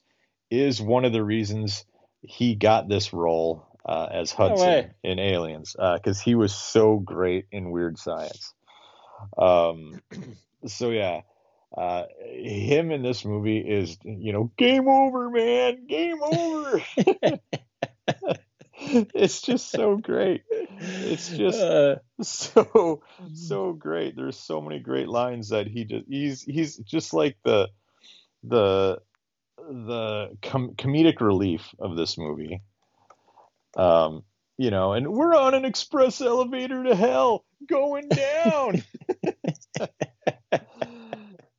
is 0.50 0.82
one 0.82 1.04
of 1.04 1.12
the 1.12 1.24
reasons 1.24 1.84
he 2.22 2.56
got 2.56 2.88
this 2.88 3.12
role 3.12 3.66
uh, 3.86 4.08
as 4.12 4.32
hudson 4.32 4.68
way. 4.68 4.92
in 5.04 5.20
aliens 5.20 5.76
because 5.96 6.22
he 6.22 6.36
was 6.36 6.54
so 6.54 6.98
great 6.98 7.46
in 7.52 7.72
weird 7.72 7.98
science 7.98 8.54
um 9.38 10.00
so 10.68 10.92
yeah 10.92 11.22
uh, 11.78 12.06
him 12.24 12.90
in 12.92 13.04
this 13.04 13.24
movie 13.24 13.60
is, 13.60 13.98
you 14.04 14.34
know, 14.34 14.52
game 14.58 14.88
over, 14.88 15.30
man, 15.30 15.86
game 15.86 16.18
over. 16.24 16.82
it's 19.14 19.42
just 19.42 19.72
so 19.72 19.98
great. 19.98 20.44
It's 20.80 21.30
just 21.30 21.60
Uh, 21.60 21.96
so 22.22 23.02
so 23.34 23.74
great. 23.74 24.16
There's 24.16 24.38
so 24.40 24.62
many 24.62 24.80
great 24.80 25.08
lines 25.08 25.50
that 25.50 25.68
he 25.68 25.86
just 25.86 26.06
he's 26.08 26.42
he's 26.44 26.78
just 26.78 27.14
like 27.14 27.38
the 27.44 27.70
the 28.44 29.02
the 29.58 30.38
com- 30.42 30.74
comedic 30.76 31.22
relief 31.22 31.74
of 31.80 31.96
this 31.96 32.18
movie. 32.18 32.62
Um, 33.76 34.24
you 34.58 34.72
know, 34.72 34.94
and 34.94 35.08
we're 35.08 35.36
on 35.36 35.54
an 35.54 35.66
express 35.66 36.22
elevator 36.22 36.84
to 36.84 36.96
hell 36.96 37.46
going 37.68 38.10
down. 38.10 38.84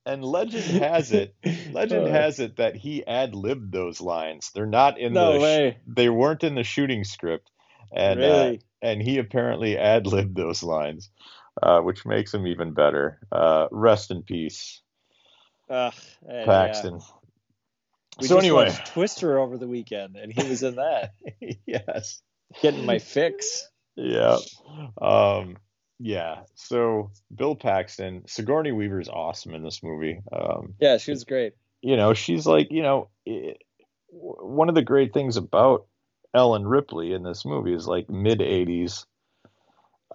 and 0.07 0.25
legend 0.25 0.65
has 0.83 1.13
it, 1.13 1.35
legend 1.73 2.09
uh, 2.09 2.11
has 2.11 2.41
it 2.41 2.57
that 2.57 2.77
he 2.77 3.07
ad 3.07 3.35
libbed 3.35 3.73
those 3.73 4.01
lines. 4.01 4.51
They're 4.55 4.67
not 4.67 4.99
in 4.99 5.13
no 5.13 5.35
the 5.35 5.41
way. 5.41 5.79
they 5.87 6.09
weren't 6.09 6.45
in 6.45 6.55
the 6.55 6.65
shooting 6.65 7.05
script, 7.05 7.51
and 7.95 8.21
uh, 8.21 8.23
really? 8.23 8.61
And 8.83 9.01
he 9.03 9.19
apparently 9.19 9.77
ad 9.79 10.07
libbed 10.07 10.37
those 10.37 10.63
lines, 10.63 11.11
uh, 11.63 11.81
which 11.81 12.07
makes 12.07 12.33
him 12.35 12.47
even 12.47 12.73
better. 12.73 13.19
Uh, 13.31 13.67
rest 13.71 14.11
in 14.11 14.23
peace, 14.23 14.81
Ugh, 15.69 15.95
Paxton. 16.29 16.95
yeah. 16.95 17.05
We 18.21 18.27
so 18.27 18.39
anyway, 18.39 18.65
watched 18.67 18.87
Twister 18.89 19.39
over 19.39 19.57
the 19.57 19.69
weekend, 19.69 20.17
and 20.17 20.33
he 20.33 20.47
was 20.49 20.63
in 20.63 20.77
that, 20.77 21.15
yes, 21.67 22.21
getting 22.61 22.85
my 22.85 22.99
fix. 22.99 23.69
yeah, 23.97 24.39
um, 25.01 25.57
yeah. 25.99 26.41
So 26.55 27.13
Bill 27.35 27.55
Paxton, 27.57 28.25
Sigourney 28.27 28.73
Weaver 28.73 29.01
is 29.01 29.09
awesome 29.09 29.55
in 29.55 29.63
this 29.63 29.83
movie. 29.83 30.21
Um, 30.33 30.75
Yeah, 30.81 30.99
she 30.99 31.13
was 31.13 31.25
great. 31.25 31.55
you 31.83 31.97
know, 31.97 32.13
she's 32.15 32.47
like, 32.47 32.69
you 32.71 32.83
know, 32.83 33.09
it, 33.25 33.63
one 34.09 34.69
of 34.69 34.75
the 34.75 34.83
great 34.83 35.15
things 35.15 35.37
about 35.37 35.87
Ellen 36.35 36.67
Ripley 36.67 37.13
in 37.13 37.23
this 37.23 37.45
movie 37.45 37.75
is 37.75 37.87
like 37.87 38.09
mid 38.09 38.41
80s 38.41 39.07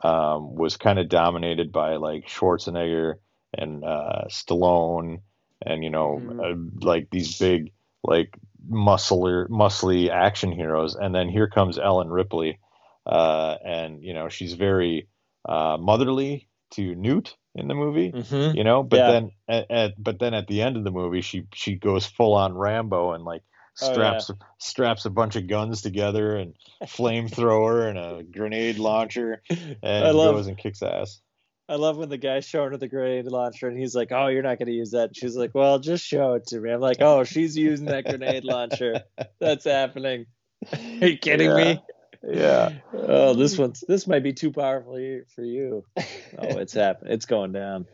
um, 0.04 0.56
was 0.56 0.78
kind 0.78 1.00
of 1.00 1.10
dominated 1.10 1.72
by 1.72 1.96
like 1.96 2.28
Schwarzenegger 2.28 3.16
and 3.58 3.84
uh, 3.84 4.26
Stallone 4.30 5.22
and, 5.66 5.84
you 5.84 5.90
know, 5.90 6.20
Mhm. 6.22 6.40
uh, 6.40 6.86
like 6.86 7.10
these 7.12 7.38
big, 7.40 7.72
like 8.04 8.38
muscular, 8.68 9.48
muscly 9.48 10.10
action 10.10 10.52
heroes. 10.52 10.96
And 10.96 11.16
then 11.16 11.30
here 11.30 11.48
comes 11.48 11.80
Ellen 11.80 12.10
Ripley. 12.10 12.60
Uh, 13.06 13.56
and, 13.64 14.04
you 14.04 14.14
know, 14.14 14.30
she's 14.30 14.54
very 14.54 15.08
uh, 15.48 15.78
motherly 15.80 16.50
to 16.72 16.96
Newt 16.96 17.36
in 17.54 17.68
the 17.70 17.74
movie 17.76 18.12
Mm-hmm. 18.12 18.58
you 18.58 18.64
know 18.66 18.84
but 18.84 18.98
Yeah. 18.98 19.08
then 19.08 19.32
at, 19.48 19.72
at 19.72 20.04
but 20.04 20.20
then 20.20 20.34
at 20.34 20.48
the 20.48 20.62
end 20.62 20.76
of 20.76 20.84
the 20.84 20.92
movie 20.92 21.22
she 21.22 21.44
she 21.54 21.76
goes 21.76 22.06
full 22.06 22.34
on 22.34 22.54
rambo 22.54 23.14
and 23.14 23.24
like 23.24 23.44
Oh, 23.82 23.92
straps 23.92 24.32
straps 24.60 25.06
a 25.06 25.10
bunch 25.10 25.36
of 25.36 25.48
guns 25.48 25.82
together 25.82 26.38
and 26.38 26.54
flamethrower 26.86 27.90
and 27.90 27.98
a 27.98 28.24
grenade 28.24 28.78
launcher 28.80 29.42
and 29.50 29.78
I 29.84 30.12
love- 30.12 30.36
goes 30.36 30.48
and 30.48 30.58
kicks 30.58 30.82
ass 30.82 31.22
I 31.68 31.76
love 31.76 31.98
when 31.98 32.10
the 32.10 32.18
guy's 32.18 32.46
showing 32.48 32.72
her 32.72 32.78
the 32.78 32.88
grenade 32.88 33.26
launcher, 33.26 33.68
and 33.68 33.76
he's 33.76 33.96
like, 33.96 34.12
"Oh, 34.12 34.28
you're 34.28 34.44
not 34.44 34.60
going 34.60 34.68
to 34.68 34.72
use 34.72 34.92
that." 34.92 35.06
And 35.08 35.18
she's 35.18 35.36
like, 35.36 35.56
"Well, 35.56 35.80
just 35.80 36.06
show 36.06 36.34
it 36.34 36.46
to 36.50 36.60
me." 36.60 36.70
I'm 36.70 36.80
like, 36.80 36.98
"Oh, 37.02 37.24
she's 37.24 37.58
using 37.58 37.88
that 37.88 38.06
grenade 38.06 38.44
launcher. 38.44 39.02
That's 39.40 39.64
happening." 39.80 40.28
Are 40.72 41.08
you 41.08 41.18
kidding 41.18 41.56
me? 41.56 41.82
yeah 42.24 42.70
Oh, 42.94 43.34
this 43.34 43.58
one's 43.58 43.84
this 43.88 44.06
might 44.06 44.22
be 44.22 44.32
too 44.34 44.52
powerful 44.52 44.94
for 45.34 45.44
you. 45.44 45.84
Oh, 45.98 46.58
it's 46.60 46.74
happening. 46.74 47.14
It's 47.14 47.26
going 47.26 47.52
down. 47.52 47.88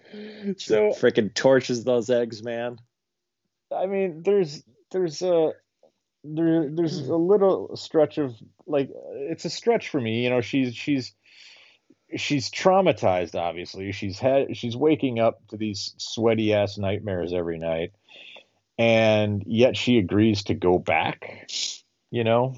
so 0.57 0.89
freaking 0.89 1.33
torches 1.33 1.85
those 1.85 2.09
eggs, 2.09 2.43
man. 2.43 2.77
i 3.73 3.85
mean 3.85 4.21
there's 4.23 4.63
there's 4.91 5.21
a 5.21 5.53
there, 6.23 6.69
there's 6.69 7.07
a 7.07 7.15
little 7.15 7.75
stretch 7.75 8.17
of 8.17 8.35
like 8.67 8.89
it's 9.13 9.45
a 9.45 9.49
stretch 9.49 9.89
for 9.89 9.99
me 9.99 10.23
you 10.23 10.29
know 10.29 10.41
she's 10.41 10.75
she's 10.75 11.13
she's 12.15 12.49
traumatized 12.51 13.35
obviously. 13.35 13.91
She's 13.91 14.19
had 14.19 14.55
she's 14.55 14.75
waking 14.75 15.19
up 15.19 15.45
to 15.47 15.57
these 15.57 15.93
sweaty 15.97 16.53
ass 16.53 16.77
nightmares 16.77 17.33
every 17.33 17.57
night 17.57 17.93
and 18.77 19.43
yet 19.45 19.77
she 19.77 19.97
agrees 19.97 20.43
to 20.43 20.53
go 20.53 20.77
back 20.77 21.49
you 22.09 22.23
know 22.23 22.55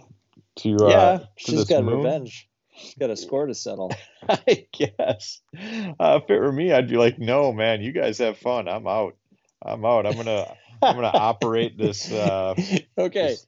to 0.58 0.75
uh 0.77 0.89
yeah, 0.89 1.17
to 1.17 1.27
she's 1.38 1.65
got 1.65 1.84
moon. 1.84 1.98
revenge. 1.98 2.50
She's 2.75 2.96
got 2.96 3.12
a 3.12 3.15
score 3.15 3.46
to 3.46 3.53
settle. 3.53 3.91
i 4.29 4.65
guess. 4.72 5.41
Uh, 5.55 6.20
if 6.24 6.29
it 6.29 6.39
were 6.39 6.51
me 6.51 6.72
i'd 6.74 6.89
be 6.89 6.98
like 6.98 7.20
no 7.20 7.53
man 7.53 7.82
you 7.82 7.91
guys 7.91 8.17
have 8.17 8.38
fun. 8.38 8.67
I'm 8.67 8.88
out. 8.88 9.15
I'm 9.63 9.86
out. 9.86 10.05
I'm 10.05 10.15
gonna 10.15 10.55
i'm 10.82 10.96
gonna 10.96 11.08
operate 11.13 11.77
this 11.77 12.12
uh 12.12 12.55
okay, 12.98 13.27
this- 13.27 13.48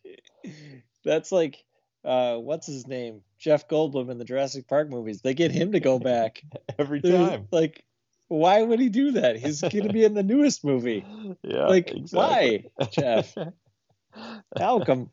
that's 1.04 1.32
like, 1.32 1.64
uh, 2.04 2.38
what's 2.38 2.68
his 2.68 2.88
name? 2.88 3.22
Jeff 3.40 3.68
Goldblum 3.68 4.10
in 4.10 4.18
the 4.18 4.26
Jurassic 4.26 4.68
Park 4.68 4.90
movies. 4.90 5.22
They 5.22 5.34
get 5.34 5.52
him 5.52 5.72
to 5.74 5.80
go 5.80 6.00
back. 6.00 6.42
every 6.80 7.00
There's- 7.02 7.30
time 7.30 7.48
Like, 7.52 7.84
why 8.28 8.62
would 8.62 8.80
he 8.80 8.90
do 8.90 9.12
that? 9.12 9.38
He's 9.38 9.62
going 9.62 9.84
to 9.84 9.94
be 9.94 10.04
in 10.04 10.14
the 10.16 10.24
newest 10.24 10.64
movie. 10.66 11.06
yeah 11.44 11.66
Like, 11.68 11.92
exactly. 11.92 12.70
why, 12.78 12.86
Jeff? 12.92 13.36
Malcolm. 14.60 15.10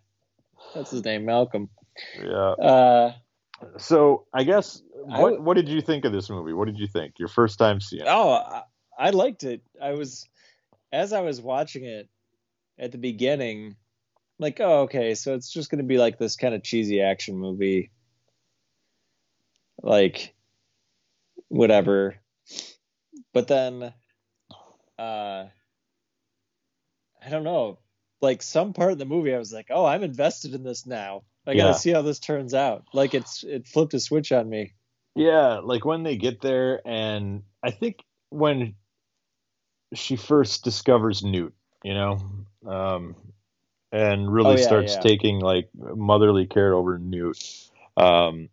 That's 0.75 0.91
his 0.91 1.05
name, 1.05 1.25
Malcolm. 1.27 1.69
yeah 2.23 2.53
Uh, 2.53 3.13
So 3.79 4.27
I 4.33 4.45
guess 4.45 4.83
what 5.05 5.17
w- 5.31 5.43
what 5.43 5.55
did 5.55 5.69
you 5.69 5.81
think 5.83 6.05
of 6.05 6.13
this 6.13 6.31
movie? 6.31 6.53
What 6.53 6.67
did 6.67 6.79
you 6.79 6.87
think? 6.87 7.19
Your 7.19 7.29
first 7.29 7.59
time 7.59 7.81
seeing 7.81 8.03
it? 8.03 8.09
Oh, 8.09 8.31
I, 8.33 8.63
I 8.99 9.11
liked 9.11 9.45
it. 9.45 9.63
I 9.81 9.93
was 9.93 10.27
as 10.93 11.13
I 11.13 11.21
was 11.21 11.41
watching 11.41 11.85
it 11.85 12.09
at 12.79 12.93
the 12.93 12.99
beginning, 12.99 13.77
like, 14.43 14.61
oh, 14.61 14.83
okay, 14.83 15.15
so 15.15 15.35
it's 15.35 15.51
just 15.51 15.71
going 15.71 15.79
to 15.79 15.87
be 15.89 15.99
like 15.99 16.19
this 16.19 16.37
kind 16.37 16.55
of 16.55 16.63
cheesy 16.63 17.01
action 17.01 17.37
movie, 17.39 17.91
like 19.83 20.35
whatever. 21.49 22.17
But 23.33 23.49
then, 23.49 23.95
uh, 24.99 25.47
I 27.25 27.29
don't 27.31 27.45
know. 27.45 27.79
Like 28.21 28.43
some 28.43 28.73
part 28.73 28.93
of 28.93 28.99
the 28.99 29.05
movie, 29.05 29.35
I 29.35 29.39
was 29.39 29.53
like, 29.53 29.67
oh, 29.71 29.85
I'm 29.85 30.03
invested 30.03 30.55
in 30.55 30.63
this 30.63 30.87
now. 30.87 31.23
I 31.47 31.55
gotta 31.55 31.71
Yeah. 31.71 31.73
see 31.75 31.91
how 31.91 32.03
this 32.03 32.21
turns 32.21 32.55
out. 32.55 32.85
Like 32.93 33.15
it's 33.15 33.43
it 33.43 33.67
flipped 33.67 33.95
a 33.95 34.01
switch 34.01 34.31
on 34.31 34.49
me. 34.49 34.75
Yeah, 35.15 35.61
like 35.63 35.85
when 35.85 36.05
they 36.05 36.17
get 36.17 36.41
there, 36.41 36.81
and 36.87 37.43
I 37.63 37.71
think 37.71 37.99
when 38.31 38.77
she 39.95 40.17
first 40.17 40.65
discovers 40.65 41.23
Newt, 41.23 41.55
you 41.83 41.95
know, 41.95 42.19
um, 42.67 43.17
and 43.93 44.33
really 44.33 44.55
Oh, 44.55 44.59
yeah, 44.59 44.65
starts 44.67 44.95
yeah. 44.95 45.01
taking 45.01 45.41
like 45.41 45.69
motherly 45.75 46.47
care 46.47 46.75
over 46.75 46.99
Newt. 46.99 47.39
Um, 47.97 48.49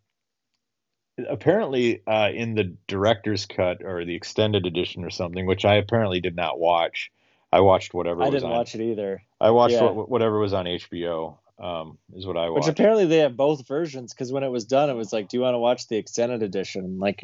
apparently, 1.27 2.01
uh, 2.05 2.29
in 2.33 2.55
the 2.55 2.75
director's 2.87 3.45
cut 3.45 3.83
or 3.83 4.05
the 4.05 4.15
extended 4.15 4.65
edition 4.65 5.03
or 5.03 5.09
something, 5.09 5.45
which 5.45 5.65
I 5.65 5.75
apparently 5.75 6.19
did 6.21 6.35
not 6.35 6.59
watch. 6.59 7.11
I 7.51 7.61
watched 7.61 7.93
whatever 7.93 8.21
I 8.21 8.25
was 8.25 8.33
didn't 8.35 8.51
on. 8.51 8.57
watch 8.57 8.75
it 8.75 8.81
either. 8.81 9.23
I 9.41 9.51
watched 9.51 9.73
yeah. 9.73 9.89
what, 9.89 10.09
whatever 10.09 10.37
was 10.39 10.53
on 10.53 10.65
HBO. 10.65 11.37
Um, 11.57 11.97
is 12.13 12.25
what 12.25 12.37
I 12.37 12.49
watched. 12.49 12.67
Which 12.67 12.71
apparently 12.71 13.05
they 13.05 13.17
have 13.17 13.35
both 13.35 13.67
versions 13.67 14.13
because 14.13 14.31
when 14.31 14.43
it 14.43 14.47
was 14.49 14.63
done, 14.63 14.89
it 14.89 14.93
was 14.93 15.11
like, 15.11 15.27
"Do 15.27 15.35
you 15.35 15.41
want 15.41 15.55
to 15.55 15.59
watch 15.59 15.89
the 15.89 15.97
extended 15.97 16.41
edition?" 16.41 16.85
I'm 16.85 16.99
like, 16.99 17.21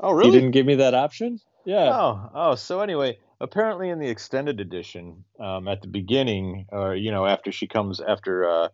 oh, 0.00 0.12
really? 0.12 0.30
you 0.30 0.32
didn't 0.32 0.52
give 0.52 0.64
me 0.64 0.76
that 0.76 0.94
option. 0.94 1.38
Yeah. 1.66 1.90
Oh, 1.92 2.30
oh. 2.34 2.54
So 2.54 2.80
anyway, 2.80 3.18
apparently 3.44 3.90
in 3.90 4.00
the 4.00 4.08
extended 4.10 4.60
edition, 4.60 5.24
um, 5.40 5.68
at 5.68 5.82
the 5.82 5.88
beginning, 5.88 6.66
or 6.72 6.96
you 6.96 7.12
know, 7.12 7.26
after 7.26 7.52
she 7.52 7.68
comes, 7.68 8.00
after 8.00 8.50
uh, 8.50 8.68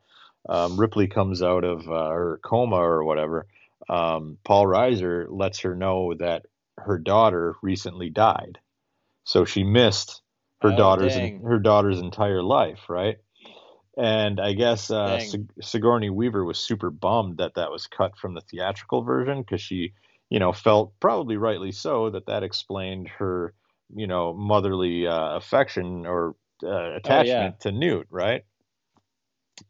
um, 0.48 0.78
Ripley 0.78 1.08
comes 1.08 1.42
out 1.42 1.64
of 1.64 1.88
uh, 1.90 2.10
her 2.10 2.40
coma 2.44 2.76
or 2.78 3.04
whatever, 3.04 3.48
um, 3.90 4.38
Paul 4.44 4.66
Reiser 4.66 5.26
lets 5.30 5.60
her 5.62 5.76
know 5.76 6.14
that 6.14 6.46
her 6.78 6.98
daughter 6.98 7.56
recently 7.62 8.10
died, 8.10 8.58
so 9.24 9.44
she 9.46 9.64
missed 9.64 10.22
her 10.62 10.72
Oh, 10.72 10.72
daughter's 10.72 11.18
dang. 11.18 11.44
her 11.44 11.60
daughter's 11.60 12.00
entire 12.00 12.42
life, 12.42 12.90
right? 12.90 13.18
And 13.98 14.40
I 14.40 14.54
guess 14.54 14.90
uh, 14.90 15.20
Sig- 15.20 15.52
Sigourney 15.62 16.10
Weaver 16.10 16.44
was 16.44 16.58
super 16.58 16.90
bummed 16.90 17.38
that 17.38 17.54
that 17.56 17.70
was 17.72 17.86
cut 17.86 18.18
from 18.18 18.34
the 18.34 18.42
theatrical 18.42 19.02
version 19.04 19.42
because 19.42 19.62
she, 19.62 19.94
you 20.30 20.40
know, 20.40 20.52
felt 20.52 20.94
probably 21.00 21.38
rightly 21.38 21.72
so 21.72 22.10
that 22.10 22.26
that 22.26 22.42
explained 22.44 23.08
her, 23.20 23.54
you 23.94 24.06
know, 24.06 24.32
motherly 24.32 25.06
uh, 25.06 25.36
affection 25.36 26.06
or 26.06 26.36
uh, 26.62 26.94
attachment 26.94 27.60
to 27.60 27.72
Newt, 27.72 28.06
right? 28.10 28.44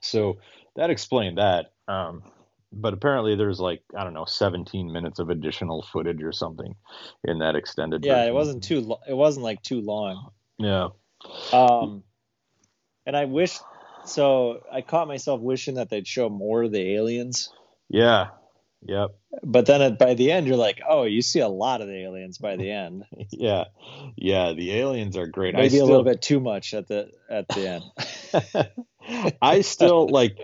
So 0.00 0.38
that 0.76 0.90
explained 0.90 1.38
that. 1.38 1.72
Um, 1.88 2.22
but 2.72 2.94
apparently 2.94 3.34
there's 3.34 3.58
like 3.58 3.82
I 3.96 4.04
don't 4.04 4.14
know 4.14 4.24
17 4.24 4.92
minutes 4.92 5.18
of 5.18 5.30
additional 5.30 5.82
footage 5.92 6.22
or 6.22 6.32
something 6.32 6.74
in 7.24 7.38
that 7.40 7.56
extended. 7.56 8.04
Yeah, 8.04 8.24
it 8.24 8.34
wasn't 8.34 8.62
too. 8.62 8.80
Lo- 8.80 9.00
it 9.08 9.14
wasn't 9.14 9.44
like 9.44 9.62
too 9.62 9.80
long. 9.80 10.30
Yeah. 10.58 10.88
Um, 11.52 12.04
and 13.06 13.16
I 13.16 13.24
wish. 13.24 13.58
So 14.04 14.62
I 14.72 14.80
caught 14.80 15.08
myself 15.08 15.40
wishing 15.40 15.74
that 15.74 15.90
they'd 15.90 16.06
show 16.06 16.30
more 16.30 16.62
of 16.62 16.72
the 16.72 16.94
aliens. 16.94 17.52
Yeah. 17.90 18.28
Yep. 18.82 19.10
But 19.42 19.66
then 19.66 19.82
at, 19.82 19.98
by 19.98 20.14
the 20.14 20.32
end, 20.32 20.46
you're 20.46 20.56
like, 20.56 20.80
oh, 20.88 21.04
you 21.04 21.22
see 21.22 21.40
a 21.40 21.48
lot 21.48 21.80
of 21.80 21.88
the 21.88 22.02
aliens 22.02 22.38
by 22.38 22.56
the 22.56 22.70
end. 22.70 23.04
Yeah. 23.30 23.64
Yeah. 24.16 24.52
The 24.54 24.72
aliens 24.72 25.16
are 25.16 25.26
great. 25.26 25.54
I 25.54 25.58
Maybe 25.58 25.76
still, 25.76 25.86
a 25.86 25.88
little 25.88 26.04
bit 26.04 26.22
too 26.22 26.40
much 26.40 26.74
at 26.74 26.88
the 26.88 27.10
at 27.28 27.48
the 27.48 27.82
end. 29.06 29.36
I 29.42 29.60
still 29.60 30.08
like. 30.08 30.38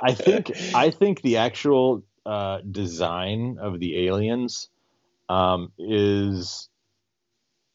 I 0.00 0.14
think. 0.14 0.50
I 0.74 0.90
think 0.90 1.22
the 1.22 1.38
actual 1.38 2.04
uh, 2.24 2.58
design 2.68 3.58
of 3.60 3.78
the 3.78 4.06
aliens 4.06 4.68
um, 5.28 5.72
is 5.78 6.68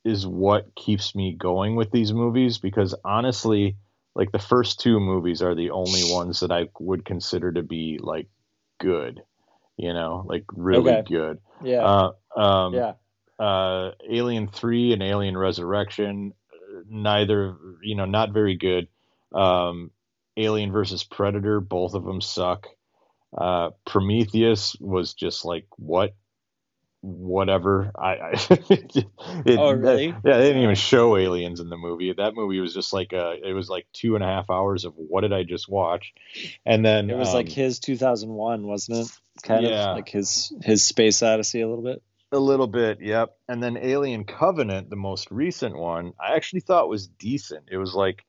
is 0.04 0.26
what 0.26 0.74
keeps 0.76 1.16
me 1.16 1.36
going 1.38 1.76
with 1.76 1.92
these 1.92 2.12
movies 2.12 2.58
because 2.58 2.96
honestly, 3.06 3.78
like 4.16 4.32
the 4.32 4.40
first 4.40 4.80
two 4.80 5.00
movies 5.00 5.42
are 5.42 5.56
the 5.56 5.72
only 5.72 6.02
ones 6.12 6.40
that 6.40 6.52
I 6.52 6.70
would 6.80 7.06
consider 7.06 7.52
to 7.52 7.64
be 7.64 8.00
like 8.02 8.28
good. 8.80 9.22
You 9.78 9.94
know, 9.94 10.24
like 10.28 10.46
really 10.54 10.94
Okay. 10.94 11.04
good. 11.08 11.40
Yeah, 11.64 12.12
Uh, 12.36 12.40
um, 12.40 12.74
yeah, 12.74 12.94
uh, 13.40 13.92
Alien 14.10 14.48
Three 14.48 14.94
and 14.94 15.02
Alien 15.02 15.38
Resurrection, 15.38 16.34
neither 16.88 17.58
you 17.82 17.96
know 17.96 18.06
not 18.06 18.32
very 18.32 18.56
good. 18.56 18.88
Um, 19.34 19.92
Alien 20.38 20.72
versus 20.72 21.04
Predator, 21.04 21.60
both 21.60 21.94
of 21.94 22.04
them 22.04 22.22
suck. 22.22 22.68
Uh, 23.36 23.72
Prometheus 23.86 24.76
was 24.80 25.14
just 25.14 25.46
like 25.46 25.66
what, 25.78 26.14
whatever. 27.02 27.92
I, 27.98 28.08
I 28.14 28.32
it, 28.70 29.58
Oh, 29.58 29.72
really? 29.72 30.08
Yeah, 30.08 30.38
they 30.38 30.48
didn't 30.50 30.64
even 30.64 30.76
show 30.76 31.18
aliens 31.18 31.60
in 31.60 31.70
the 31.70 31.78
movie. 31.78 32.14
That 32.14 32.36
movie 32.36 32.60
was 32.60 32.74
just 32.74 32.94
like 32.94 33.14
uh 33.14 33.34
it 33.44 33.54
was 33.54 33.70
like 33.70 33.88
two 33.94 34.16
and 34.16 34.24
a 34.24 34.28
half 34.28 34.50
hours 34.50 34.86
of 34.86 34.94
what 34.96 35.22
did 35.22 35.34
I 35.34 35.44
just 35.44 35.68
watch, 35.68 36.14
and 36.66 36.86
then 36.86 37.10
it 37.10 37.18
was 37.18 37.34
like 37.34 37.48
um, 37.48 37.54
his 37.54 37.80
2001, 37.80 38.66
wasn't 38.66 39.00
it? 39.00 39.20
Kind 39.44 39.66
Yeah. 39.66 39.90
of 39.90 39.96
like 39.96 40.10
his 40.10 40.54
his 40.64 40.84
space 40.84 41.22
odyssey 41.24 41.62
a 41.62 41.68
little 41.68 41.84
bit. 41.84 42.02
A 42.32 42.40
little 42.40 42.68
bit, 42.68 43.02
yep. 43.02 43.36
And 43.50 43.62
then 43.62 43.76
Alien 43.78 44.24
Covenant, 44.24 44.90
the 44.90 44.96
most 44.96 45.30
recent 45.32 45.76
one, 45.78 46.14
I 46.20 46.36
actually 46.36 46.62
thought 46.62 46.88
was 46.88 47.08
decent. 47.08 47.66
It 47.72 47.78
was 47.78 47.94
like 47.94 48.24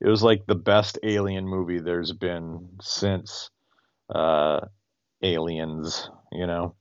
it 0.00 0.08
was 0.08 0.22
like 0.22 0.46
the 0.46 0.54
best 0.54 0.98
alien 1.02 1.46
movie 1.46 1.78
there's 1.80 2.12
been 2.12 2.68
since 2.80 3.50
uh 4.14 4.60
Aliens, 5.22 6.10
you 6.32 6.46
know. 6.46 6.74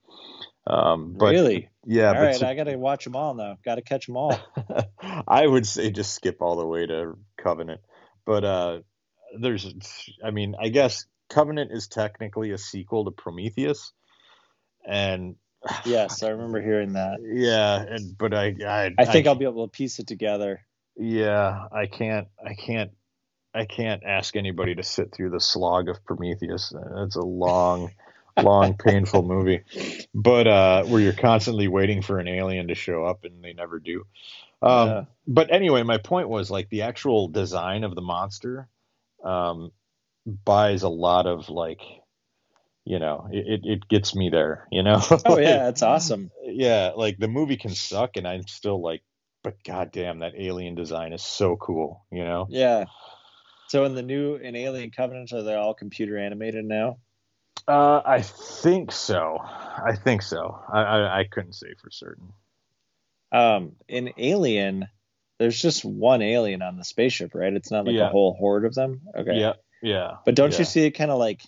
Um 0.68 1.16
but 1.18 1.32
really? 1.32 1.70
yeah, 1.86 2.10
all 2.10 2.14
but 2.14 2.22
right, 2.22 2.36
to- 2.38 2.48
I 2.48 2.56
got 2.56 2.66
to 2.66 2.76
watch 2.76 3.04
them 3.04 3.16
all 3.16 3.34
now. 3.34 3.58
Got 3.66 3.76
to 3.76 3.82
catch 3.82 4.06
them 4.06 4.18
all. 4.18 4.38
I 5.28 5.46
would 5.46 5.66
say 5.66 5.90
just 5.92 6.14
skip 6.14 6.38
all 6.42 6.56
the 6.56 6.68
way 6.68 6.86
to 6.86 7.18
Covenant. 7.38 7.82
But 8.26 8.44
uh 8.44 8.80
there's 9.40 9.74
I 10.24 10.32
mean, 10.32 10.56
I 10.60 10.70
guess 10.70 11.06
Covenant 11.30 11.72
is 11.72 11.88
technically 11.88 12.52
a 12.52 12.58
sequel 12.58 13.06
to 13.06 13.12
Prometheus. 13.12 13.94
And 14.86 15.36
yes, 15.86 16.24
I 16.24 16.30
remember 16.30 16.62
hearing 16.62 16.94
that. 16.94 17.20
yeah, 17.24 17.82
and 17.82 18.18
but 18.18 18.34
I 18.34 18.56
I 18.66 18.92
I 18.98 19.06
think 19.06 19.28
I'll 19.28 19.36
be 19.36 19.46
able 19.46 19.68
to 19.68 19.72
piece 19.72 20.00
it 20.00 20.08
together. 20.08 20.62
Yeah, 20.98 21.68
I 21.72 21.86
can't. 21.86 22.28
I 22.46 22.54
can't. 22.54 22.92
I 23.54 23.66
can't 23.66 24.04
ask 24.06 24.36
anybody 24.36 24.76
to 24.76 24.84
sit 24.84 25.14
through 25.14 25.32
the 25.32 25.40
slog 25.40 25.90
of 25.90 26.04
Prometheus. 26.06 26.74
It's 27.00 27.16
a 27.16 27.22
long, 27.22 27.92
long, 28.44 28.76
painful 28.78 29.24
movie. 29.24 29.62
But 30.14 30.48
uh, 30.48 30.84
where 30.86 31.02
you're 31.02 31.14
constantly 31.14 31.68
waiting 31.68 32.02
for 32.02 32.20
an 32.20 32.28
alien 32.28 32.68
to 32.68 32.76
show 32.76 33.06
up 33.06 33.24
and 33.24 33.44
they 33.44 33.54
never 33.54 33.80
do. 33.80 34.06
Um, 34.62 34.88
Yeah. 34.88 35.04
But 35.28 35.52
anyway, 35.52 35.84
my 35.84 35.98
point 35.98 36.30
was 36.30 36.52
like 36.52 36.70
the 36.70 36.84
actual 36.84 37.28
design 37.28 37.84
of 37.84 37.96
the 37.96 38.02
monster 38.02 38.68
um, 39.24 39.72
buys 40.26 40.84
a 40.84 40.90
lot 40.90 41.28
of 41.28 41.50
like, 41.50 41.82
you 42.86 43.00
know, 43.00 43.28
it, 43.32 43.46
it, 43.48 43.62
it 43.64 43.88
gets 43.88 44.16
me 44.16 44.30
there. 44.30 44.68
You 44.72 44.84
know. 44.84 45.02
Oh 45.26 45.40
yeah, 45.40 45.70
it's 45.70 45.84
awesome. 45.84 46.32
yeah, 46.44 46.92
like 46.96 47.18
the 47.18 47.28
movie 47.28 47.58
can 47.58 47.74
suck, 47.76 48.18
and 48.18 48.28
I'm 48.28 48.48
still 48.48 48.82
like, 48.82 49.04
but 49.44 49.64
goddamn, 49.64 50.20
that 50.20 50.34
alien 50.38 50.76
design 50.76 51.14
is 51.14 51.24
so 51.24 51.56
cool, 51.56 52.06
you 52.12 52.24
know? 52.24 52.48
Yeah. 52.50 52.86
So 53.70 53.86
in 53.86 53.96
the 53.96 54.04
new 54.04 54.36
in 54.36 54.56
Alien 54.56 54.92
Covenant, 54.92 55.32
are 55.32 55.44
they 55.44 55.56
all 55.56 55.74
computer 55.74 56.18
animated 56.18 56.66
now? 56.66 56.98
Uh, 57.68 58.02
I 58.04 58.22
think 58.22 58.92
so. 58.92 59.40
I 59.42 59.96
think 59.96 60.22
so. 60.22 60.60
I, 60.72 60.82
I, 60.82 61.20
I 61.20 61.24
couldn't 61.26 61.54
say 61.54 61.74
for 61.82 61.90
certain. 61.92 62.34
Um, 63.32 63.74
in 63.88 64.12
Alien, 64.18 64.88
there's 65.40 65.60
just 65.62 65.86
one 65.86 66.22
alien 66.22 66.62
on 66.62 66.78
the 66.78 66.84
spaceship, 66.84 67.34
right? 67.34 67.54
It's 67.54 67.72
not 67.72 67.86
like 67.86 67.96
Yeah. 67.96 68.08
a 68.08 68.12
whole 68.12 68.34
horde 68.34 68.66
of 68.66 68.76
them. 68.76 69.02
Okay. 69.16 69.40
Yeah, 69.40 69.54
yeah. 69.82 70.18
But 70.26 70.36
don't 70.36 70.52
yeah. 70.52 70.60
you 70.60 70.66
see 70.66 70.86
it 70.86 70.92
kind 70.92 71.10
of 71.12 71.18
like? 71.18 71.42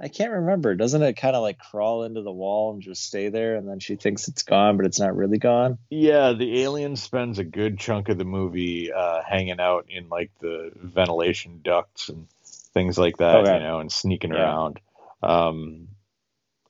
I 0.00 0.08
can't 0.08 0.32
remember. 0.32 0.74
Doesn't 0.74 1.02
it 1.02 1.16
kind 1.16 1.36
of 1.36 1.42
like 1.42 1.58
crawl 1.58 2.02
into 2.02 2.22
the 2.22 2.32
wall 2.32 2.72
and 2.72 2.82
just 2.82 3.04
stay 3.04 3.28
there, 3.28 3.54
and 3.54 3.68
then 3.68 3.78
she 3.78 3.94
thinks 3.94 4.26
it's 4.26 4.42
gone, 4.42 4.76
but 4.76 4.86
it's 4.86 4.98
not 4.98 5.14
really 5.14 5.38
gone? 5.38 5.78
Yeah, 5.90 6.32
the 6.32 6.62
alien 6.62 6.96
spends 6.96 7.38
a 7.38 7.44
good 7.44 7.78
chunk 7.78 8.08
of 8.08 8.18
the 8.18 8.24
movie 8.24 8.92
uh, 8.92 9.22
hanging 9.22 9.60
out 9.60 9.86
in 9.88 10.08
like 10.08 10.32
the 10.40 10.72
ventilation 10.74 11.60
ducts 11.62 12.08
and 12.08 12.26
things 12.74 12.98
like 12.98 13.18
that, 13.18 13.36
Okay. 13.36 13.54
you 13.54 13.60
know, 13.60 13.80
and 13.80 13.90
sneaking 13.90 14.32
Yeah. 14.32 14.38
around. 14.42 14.80
Um, 15.22 15.88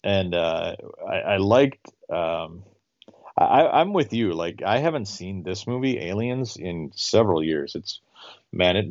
and 0.04 0.34
uh, 0.34 0.76
I, 1.08 1.16
I 1.16 1.36
liked. 1.38 1.90
Um, 2.10 2.64
I, 3.36 3.66
I'm 3.66 3.92
with 3.92 4.12
you. 4.12 4.32
Like, 4.34 4.62
I 4.64 4.78
haven't 4.78 5.06
seen 5.08 5.42
this 5.42 5.66
movie, 5.66 5.98
Aliens, 5.98 6.56
in 6.56 6.92
several 6.94 7.42
years. 7.42 7.74
It's 7.74 8.00
man, 8.52 8.76
it 8.76 8.86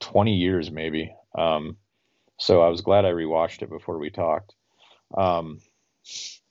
twenty 0.00 0.34
years 0.36 0.70
maybe. 0.70 1.14
Um, 1.36 1.76
so 2.38 2.62
I 2.62 2.68
was 2.68 2.82
glad 2.82 3.04
I 3.04 3.10
rewatched 3.10 3.62
it 3.62 3.70
before 3.70 3.98
we 3.98 4.10
talked. 4.10 4.54
Um, 5.16 5.60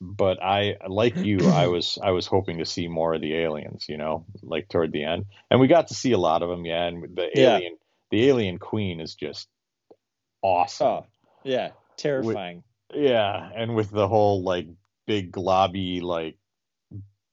but 0.01 0.41
I, 0.43 0.75
like 0.87 1.23
you, 1.23 1.49
I 1.49 1.67
was 1.67 1.97
I 2.03 2.11
was 2.11 2.27
hoping 2.27 2.59
to 2.59 2.65
see 2.65 2.87
more 2.87 3.13
of 3.15 3.21
the 3.21 3.35
aliens. 3.35 3.85
You 3.89 3.97
know, 3.97 4.25
like 4.43 4.69
toward 4.69 4.91
the 4.91 5.03
end, 5.03 5.25
and 5.49 5.59
we 5.59 5.67
got 5.67 5.89
to 5.89 5.95
see 5.95 6.11
a 6.11 6.17
lot 6.17 6.43
of 6.43 6.49
them. 6.49 6.65
Yeah, 6.65 6.85
and 6.85 7.15
the 7.15 7.27
Yeah. 7.33 7.59
alien, 7.59 7.77
the 8.15 8.29
alien 8.29 8.57
queen 8.57 9.01
is 9.01 9.13
just 9.13 9.49
awesome. 10.41 10.87
Oh, 10.87 11.05
yeah, 11.43 11.71
terrifying. 11.97 12.63
Yeah, 12.93 13.49
and 13.53 13.75
with 13.75 13.91
the 13.91 14.07
whole 14.07 14.41
like 14.41 14.67
big 15.05 15.33
globby 15.33 16.01
like 16.01 16.37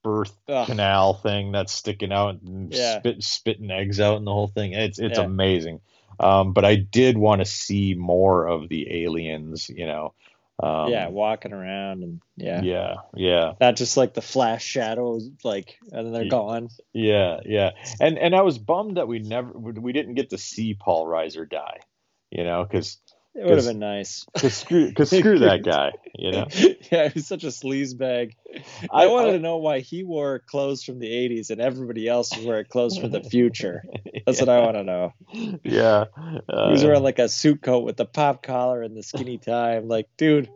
birth 0.03 0.37
Ugh. 0.49 0.67
canal 0.67 1.15
thing 1.15 1.53
that's 1.53 1.73
sticking 1.73 2.13
out 2.13 2.43
and 2.43 2.75
Yeah. 2.75 2.99
spit 2.99 3.23
spitting 3.23 3.71
eggs 3.71 4.01
out 4.01 4.17
and 4.17 4.27
the 4.27 4.33
whole 4.33 4.49
thing. 4.49 4.73
It's 4.73 4.99
it's 4.99 5.19
Yeah. 5.19 5.25
amazing. 5.25 5.83
Um, 6.19 6.53
but 6.53 6.65
I 6.65 6.75
did 6.75 7.17
want 7.17 7.41
to 7.43 7.45
see 7.45 7.95
more 7.95 8.47
of 8.49 8.69
the 8.69 9.05
aliens, 9.05 9.69
you 9.69 9.87
know. 9.87 10.15
Um, 10.63 10.91
yeah, 10.91 11.09
walking 11.09 11.53
around 11.53 12.05
and 12.05 12.23
yeah. 12.37 12.63
yeah, 12.63 12.95
yeah, 13.15 13.53
not 13.61 13.75
just 13.75 13.97
like 13.97 14.15
the 14.15 14.23
flash 14.23 14.65
shadows, 14.65 15.29
like 15.43 15.77
and 15.91 16.07
then 16.07 16.13
they're 16.13 16.23
Ye- 16.23 16.29
gone. 16.29 16.69
yeah, 16.93 17.41
yeah. 17.45 17.71
And 18.01 18.17
and 18.17 18.33
I 18.35 18.43
was 18.43 18.59
bummed 18.59 18.97
that 18.97 19.09
we 19.09 19.19
never 19.19 19.51
we 19.53 19.93
didn't 19.93 20.15
get 20.15 20.31
to 20.31 20.39
see 20.39 20.75
Paul 20.75 21.07
Reiser 21.07 21.51
die, 21.51 21.81
you 22.31 22.45
know, 22.45 22.63
because 22.65 22.99
It 23.35 23.47
would 23.47 23.57
have 23.57 23.67
been 23.67 23.79
nice. 23.79 24.27
because 24.35 24.55
screw 24.55 24.89
because 24.89 25.09
screw 25.09 25.39
that 25.39 25.63
guy, 25.65 25.93
you 26.15 26.33
know. 26.33 26.47
yeah, 26.93 27.09
he's 27.09 27.27
such 27.27 27.45
a 27.45 27.49
sleaze 27.49 27.97
bag. 27.97 28.37
I, 28.93 29.07
wanted 29.07 29.33
to 29.33 29.39
know 29.39 29.57
why 29.57 29.81
he 29.81 30.05
wore 30.05 30.41
clothes 30.41 30.85
from 30.85 30.99
the 30.99 31.11
'80s 31.11 31.49
and 31.49 31.59
everybody 31.59 32.07
else 32.07 32.37
was 32.37 32.45
wearing 32.45 32.67
clothes 32.67 32.99
from 32.99 33.11
the 33.11 33.23
future. 33.31 33.85
That's 34.27 34.39
what 34.39 34.51
I 34.51 34.61
want 34.61 34.77
to 34.77 34.85
know. 34.85 35.13
yeah. 35.65 36.05
Uh, 36.47 36.67
He 36.67 36.73
was 36.73 36.85
wearing 36.85 37.03
like 37.03 37.19
a 37.19 37.29
suit 37.29 37.63
coat 37.63 37.85
with 37.85 37.97
the 37.97 38.05
pop 38.05 38.43
collar 38.43 38.83
and 38.83 38.95
the 38.95 39.03
skinny 39.03 39.39
tie. 39.39 39.77
I'm 39.77 39.89
like, 39.89 40.09
dude, 40.19 40.51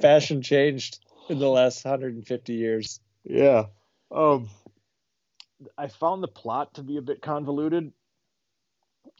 fashion 0.00 0.42
changed 0.42 0.98
in 1.28 1.38
the 1.38 1.48
last 1.48 1.84
150 1.84 2.52
years. 2.52 3.00
Yeah. 3.22 3.66
Um, 4.10 4.48
I 5.78 5.86
found 5.86 6.22
the 6.22 6.28
plot 6.28 6.74
to 6.74 6.82
be 6.82 6.96
a 6.96 7.02
bit 7.02 7.22
convoluted, 7.22 7.92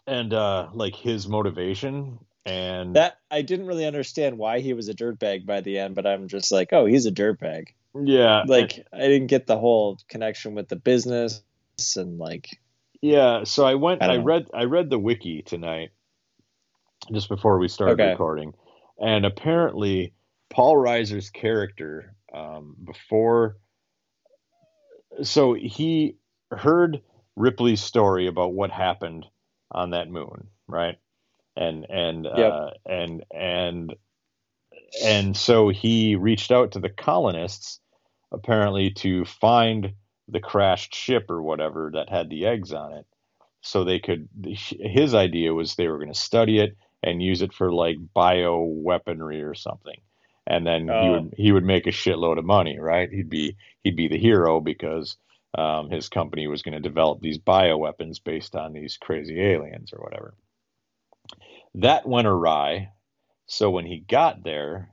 and 0.07 0.35
uh, 0.35 0.69
like 0.75 0.97
his 0.97 1.29
motivation. 1.29 2.19
And 2.47 2.95
that 2.95 3.19
I 3.31 3.43
didn't 3.43 3.67
really 3.67 3.85
understand 3.85 4.39
why 4.39 4.61
he 4.61 4.73
was 4.73 4.89
a 4.89 4.95
dirtbag 4.95 5.45
by 5.47 5.61
the 5.61 5.79
end, 5.79 5.95
but 5.95 6.07
I'm 6.07 6.29
just 6.29 6.53
like, 6.53 6.73
oh, 6.73 6.87
he's 6.87 7.07
a 7.07 7.13
dirtbag. 7.13 7.69
yeah, 7.95 8.45
Like 8.47 8.87
I 8.93 9.01
didn't 9.09 9.27
get 9.29 9.47
the 9.47 9.59
whole 9.59 9.99
connection 10.09 10.55
with 10.55 10.69
the 10.69 10.77
business 10.77 11.43
and 11.97 12.19
like 12.19 12.59
Yeah, 13.03 13.45
so 13.45 13.65
I 13.67 13.75
went. 13.75 14.03
I 14.03 14.15
I, 14.15 14.17
read. 14.17 14.47
I 14.55 14.65
read 14.65 14.91
the 14.91 14.99
wiki 14.99 15.43
tonight, 15.43 15.91
just 17.13 17.29
before 17.29 17.59
we 17.59 17.69
started 17.69 17.95
Okay. 17.95 18.13
recording, 18.13 18.55
and 18.99 19.27
apparently 19.27 20.15
Paul 20.51 20.77
Reiser's 20.77 21.31
character 21.31 22.15
um, 22.35 22.77
before. 22.85 23.59
So 25.23 25.55
he 25.55 26.17
heard 26.51 27.01
Ripley's 27.37 27.83
story 27.83 28.27
about 28.29 28.55
what 28.55 28.71
happened 28.71 29.27
on 29.71 29.91
that 29.91 30.09
moon, 30.11 30.49
right? 30.69 30.97
And 31.57 31.87
and 31.91 32.27
Yep. 32.33 32.57
uh, 32.57 32.71
and 32.87 33.25
and 33.35 33.95
and 35.03 35.37
so 35.37 35.69
he 35.71 36.17
reached 36.17 36.53
out 36.53 36.73
to 36.73 36.81
the 36.81 36.91
colonists, 36.91 37.81
apparently 38.33 38.91
to 38.91 39.25
find 39.27 39.93
the 40.29 40.41
crashed 40.41 40.95
ship 40.95 41.31
or 41.31 41.43
whatever 41.43 41.91
that 41.95 42.11
had 42.11 42.31
the 42.31 42.47
eggs 42.47 42.73
on 42.73 42.93
it 42.95 43.05
so 43.63 43.85
they 43.85 43.99
could 43.99 44.29
his 44.81 45.15
idea 45.15 45.53
was 45.55 45.75
they 45.75 45.89
were 45.89 45.99
going 45.99 46.13
to 46.13 46.19
study 46.19 46.59
it 46.59 46.77
and 47.03 47.23
use 47.23 47.43
it 47.43 47.53
for 47.53 47.73
like 47.73 47.97
bio 48.15 48.61
weaponry 48.63 49.43
or 49.43 49.55
something 49.55 49.99
and 50.47 50.67
then 50.67 50.93
he 50.93 51.11
Oh. 51.11 51.11
would 51.11 51.35
he 51.37 51.53
would 51.53 51.65
make 51.65 51.87
a 51.87 51.91
shitload 51.93 52.39
of 52.39 52.45
money 52.45 52.79
right 52.79 53.11
he'd 53.11 53.31
be 53.31 53.57
he'd 53.83 53.97
be 53.97 54.09
the 54.09 54.19
hero 54.19 54.61
because 54.61 55.17
um, 55.57 55.91
his 55.91 56.09
company 56.09 56.47
was 56.47 56.63
going 56.63 56.75
to 56.75 56.81
develop 56.81 57.21
these 57.21 57.39
bio 57.39 57.77
weapons 57.79 58.19
based 58.21 58.55
on 58.55 58.73
these 58.73 58.97
crazy 58.99 59.41
aliens 59.41 59.93
or 59.93 60.01
whatever 60.03 60.35
that 61.77 62.07
went 62.09 62.29
awry 62.29 62.91
so 63.49 63.71
when 63.71 63.87
he 63.87 63.99
got 64.01 64.45
there 64.45 64.91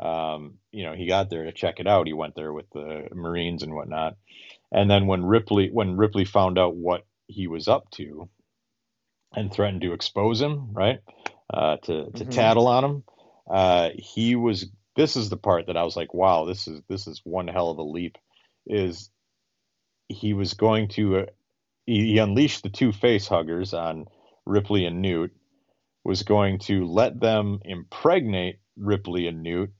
um, 0.00 0.54
you 0.72 0.84
know 0.84 0.94
he 0.94 1.06
got 1.08 1.30
there 1.30 1.44
to 1.44 1.52
check 1.52 1.80
it 1.80 1.86
out 1.88 2.06
he 2.08 2.14
went 2.14 2.34
there 2.36 2.52
with 2.52 2.66
the 2.72 3.08
marines 3.14 3.62
and 3.62 3.74
whatnot 3.74 4.16
and 4.72 4.90
then 4.90 5.06
when 5.06 5.24
Ripley 5.24 5.70
when 5.72 5.96
Ripley 5.96 6.24
found 6.24 6.58
out 6.58 6.76
what 6.76 7.06
he 7.26 7.46
was 7.46 7.68
up 7.68 7.90
to 7.92 8.28
and 9.34 9.52
threatened 9.52 9.82
to 9.82 9.92
expose 9.92 10.40
him, 10.40 10.72
right? 10.72 11.00
Uh, 11.52 11.76
to 11.78 12.10
to 12.12 12.24
Mhm. 12.24 12.26
tattle 12.26 12.68
on 12.68 12.84
him, 12.84 13.04
uh, 13.50 13.90
he 13.96 14.36
was 14.36 14.66
this 14.96 15.16
is 15.16 15.30
the 15.30 15.36
part 15.36 15.66
that 15.66 15.76
I 15.76 15.84
was 15.84 15.96
like, 15.96 16.14
wow, 16.14 16.44
this 16.44 16.68
is 16.68 16.82
this 16.88 17.06
is 17.06 17.20
one 17.24 17.48
hell 17.48 17.70
of 17.70 17.78
a 17.78 17.82
leap. 17.82 18.18
Is 18.66 19.10
he 20.08 20.34
was 20.34 20.54
going 20.54 20.88
to 20.90 21.18
uh, 21.18 21.26
he, 21.86 22.12
he 22.12 22.18
unleashed 22.18 22.62
the 22.64 22.70
two 22.70 22.92
face 22.92 23.28
huggers 23.28 23.74
on 23.74 24.06
Ripley 24.46 24.86
and 24.86 25.02
Newt, 25.02 25.32
was 26.04 26.22
going 26.22 26.58
to 26.60 26.86
let 26.86 27.18
them 27.18 27.60
impregnate 27.64 28.58
Ripley 28.76 29.26
and 29.26 29.42
Newt, 29.42 29.72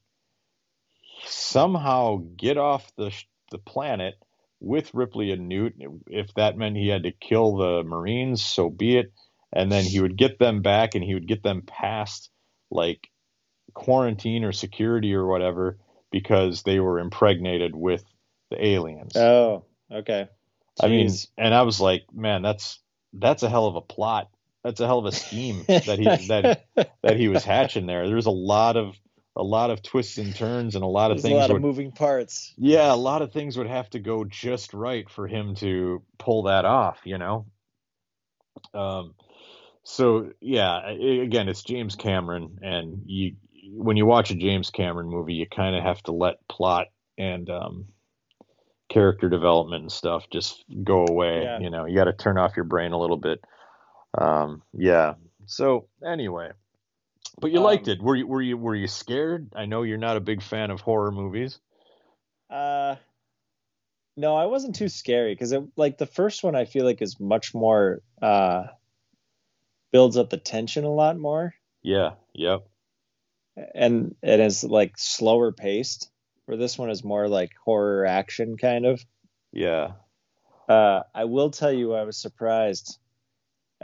somehow 1.26 2.22
get 2.36 2.56
off 2.56 2.90
the 2.96 3.10
sh- 3.10 3.28
the 3.50 3.58
planet 3.58 4.14
with 4.60 4.94
Ripley 4.94 5.30
and 5.32 5.48
Newt. 5.48 5.74
If 6.08 6.32
that 6.34 6.56
meant 6.56 6.76
he 6.76 6.88
had 6.88 7.04
to 7.04 7.12
kill 7.12 7.56
the 7.56 7.82
Marines, 7.84 8.44
so 8.44 8.70
be 8.70 8.96
it. 8.96 9.12
And 9.52 9.70
then 9.70 9.84
he 9.84 10.00
would 10.00 10.16
get 10.16 10.38
them 10.38 10.62
back, 10.62 10.94
and 10.94 11.04
he 11.04 11.14
would 11.14 11.28
get 11.28 11.42
them 11.42 11.62
past 11.62 12.30
like 12.70 13.08
quarantine 13.72 14.44
or 14.44 14.52
security 14.52 15.14
or 15.14 15.26
whatever 15.26 15.78
because 16.10 16.62
they 16.62 16.80
were 16.80 16.98
impregnated 16.98 17.74
with 17.74 18.04
the 18.50 18.64
aliens. 18.64 19.16
oh, 19.16 19.64
okay. 19.92 20.28
I 20.82 20.88
mean, 20.88 21.10
and 21.38 21.54
I 21.54 21.62
was 21.62 21.80
like, 21.80 22.04
man, 22.12 22.42
that's 22.42 22.80
that's 23.12 23.42
a 23.42 23.50
hell 23.50 23.66
of 23.66 23.76
a 23.76 23.80
plot. 23.80 24.28
That's 24.64 24.80
a 24.80 24.86
hell 24.86 24.98
of 24.98 25.04
a 25.04 25.12
scheme 25.12 25.64
that 25.68 25.98
he 25.98 26.26
that 26.28 26.64
that 27.02 27.16
he 27.16 27.28
was 27.28 27.44
hatching 27.44 27.86
there. 27.86 28.08
There's 28.08 28.26
a 28.26 28.30
lot 28.30 28.76
of 28.76 28.96
a 29.36 29.42
lot 29.42 29.70
of 29.70 29.82
twists 29.82 30.18
and 30.18 30.34
turns 30.34 30.74
and 30.74 30.82
a 30.82 30.88
lot 30.88 31.10
of 31.10 31.20
There's 31.20 31.32
a 31.32 31.36
lot 31.36 31.50
would, 31.50 31.56
of 31.56 31.62
moving 31.62 31.92
parts. 31.92 32.54
yeah, 32.56 32.92
a 32.92 32.96
lot 32.96 33.20
of 33.20 33.32
things 33.32 33.56
would 33.58 33.66
have 33.66 33.90
to 33.90 33.98
go 33.98 34.24
just 34.24 34.72
right 34.72 35.08
for 35.10 35.26
him 35.26 35.54
to 35.56 36.02
pull 36.18 36.44
that 36.44 36.64
off, 36.64 37.00
you 37.04 37.18
know. 37.18 37.46
Um, 38.72 39.14
so 39.82 40.30
yeah, 40.40 40.88
again, 40.88 41.48
it's 41.48 41.62
James 41.62 41.96
Cameron, 41.96 42.58
and 42.62 43.02
you 43.06 43.36
when 43.70 43.96
you 43.96 44.06
watch 44.06 44.30
a 44.30 44.34
James 44.34 44.70
Cameron 44.70 45.08
movie, 45.08 45.34
you 45.34 45.46
kind 45.46 45.76
of 45.76 45.82
have 45.82 46.02
to 46.04 46.12
let 46.12 46.46
plot 46.48 46.86
and 47.18 47.48
um, 47.50 47.86
character 48.88 49.28
development 49.28 49.82
and 49.82 49.92
stuff 49.92 50.24
just 50.30 50.64
go 50.82 51.04
away. 51.06 51.42
Yeah. 51.42 51.58
You 51.60 51.70
know, 51.70 51.86
you 51.86 51.94
got 51.96 52.04
to 52.04 52.12
turn 52.12 52.38
off 52.38 52.56
your 52.56 52.64
brain 52.64 52.92
a 52.92 52.98
little 52.98 53.16
bit. 53.16 53.44
Um, 54.16 54.62
yeah. 54.72 55.14
So 55.46 55.88
anyway, 56.04 56.50
but 57.40 57.50
you 57.50 57.60
liked 57.60 57.88
Um, 57.88 57.92
it. 57.94 58.02
Were 58.02 58.16
you 58.16 58.26
were 58.26 58.42
you 58.42 58.56
were 58.56 58.74
you 58.74 58.86
scared? 58.86 59.52
I 59.54 59.66
know 59.66 59.82
you're 59.82 59.98
not 59.98 60.16
a 60.16 60.20
big 60.20 60.42
fan 60.42 60.70
of 60.70 60.80
horror 60.80 61.10
movies. 61.12 61.58
Uh, 62.48 62.96
no, 64.16 64.36
I 64.36 64.46
wasn't 64.46 64.76
too 64.76 64.88
scary 64.88 65.34
because 65.34 65.52
it 65.52 65.62
like 65.76 65.98
the 65.98 66.06
first 66.06 66.44
one 66.44 66.54
I 66.54 66.64
feel 66.66 66.84
like 66.84 67.02
is 67.02 67.18
much 67.18 67.54
more 67.54 68.00
uh 68.22 68.64
builds 69.92 70.16
up 70.16 70.30
the 70.30 70.36
tension 70.36 70.84
a 70.84 70.92
lot 70.92 71.18
more 71.18 71.54
Yeah. 71.82 72.12
Yep. 72.34 72.66
and 73.74 74.14
it 74.22 74.40
is 74.40 74.64
like 74.64 74.94
slower 74.96 75.52
paced. 75.52 76.10
Where 76.46 76.58
this 76.58 76.76
one 76.76 76.90
is 76.90 77.02
more 77.02 77.26
like 77.28 77.52
horror 77.64 78.04
action 78.04 78.56
kind 78.58 78.84
of. 78.84 79.02
Yeah. 79.52 79.92
Uh, 80.68 81.02
I 81.14 81.24
will 81.24 81.50
tell 81.50 81.72
you, 81.72 81.94
I 81.94 82.04
was 82.04 82.18
surprised 82.18 82.98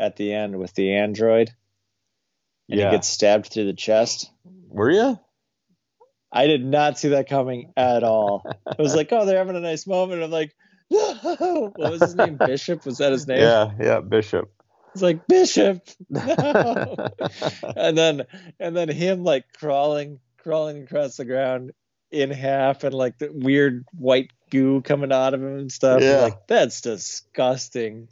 at 0.00 0.16
the 0.16 0.32
end 0.32 0.58
with 0.58 0.74
the 0.74 0.94
android, 0.94 1.50
and 2.68 2.78
Yeah. 2.80 2.86
he 2.90 2.96
gets 2.96 3.08
stabbed 3.08 3.46
through 3.46 3.66
the 3.66 3.72
chest. 3.74 4.30
Were 4.68 4.90
you? 4.90 5.18
I 6.32 6.46
did 6.46 6.64
not 6.64 6.98
see 6.98 7.08
that 7.08 7.28
coming 7.28 7.72
at 7.76 8.02
all. 8.04 8.44
I 8.66 8.80
was 8.80 8.94
like, 8.94 9.08
oh, 9.12 9.26
they're 9.26 9.38
having 9.38 9.56
a 9.56 9.60
nice 9.60 9.86
moment. 9.86 10.22
I'm 10.22 10.30
like, 10.30 10.54
no. 10.90 11.72
What 11.76 11.92
was 11.92 12.00
his 12.00 12.14
name? 12.16 12.36
Bishop? 12.46 12.84
Was 12.86 12.98
that 12.98 13.12
his 13.12 13.26
name? 13.26 13.40
Yeah. 13.40 13.70
Yeah. 13.80 14.00
Bishop. 14.00 14.50
It's 14.92 15.02
like 15.02 15.26
Bishop. 15.28 15.86
No. 16.08 16.96
and 17.76 17.96
then 17.96 18.22
and 18.58 18.76
then 18.76 18.88
him 18.88 19.22
like 19.22 19.44
crawling, 19.56 20.18
crawling 20.38 20.82
across 20.82 21.16
the 21.16 21.24
ground 21.24 21.72
in 22.10 22.30
half, 22.32 22.82
and 22.82 22.92
like 22.94 23.18
the 23.18 23.30
weird 23.32 23.84
white 23.92 24.30
goo 24.50 24.80
coming 24.82 25.12
out 25.12 25.32
of 25.34 25.40
him 25.42 25.58
and 25.58 25.70
stuff. 25.70 26.00
Yeah. 26.02 26.22
Like 26.22 26.46
that's 26.48 26.80
disgusting. 26.80 28.08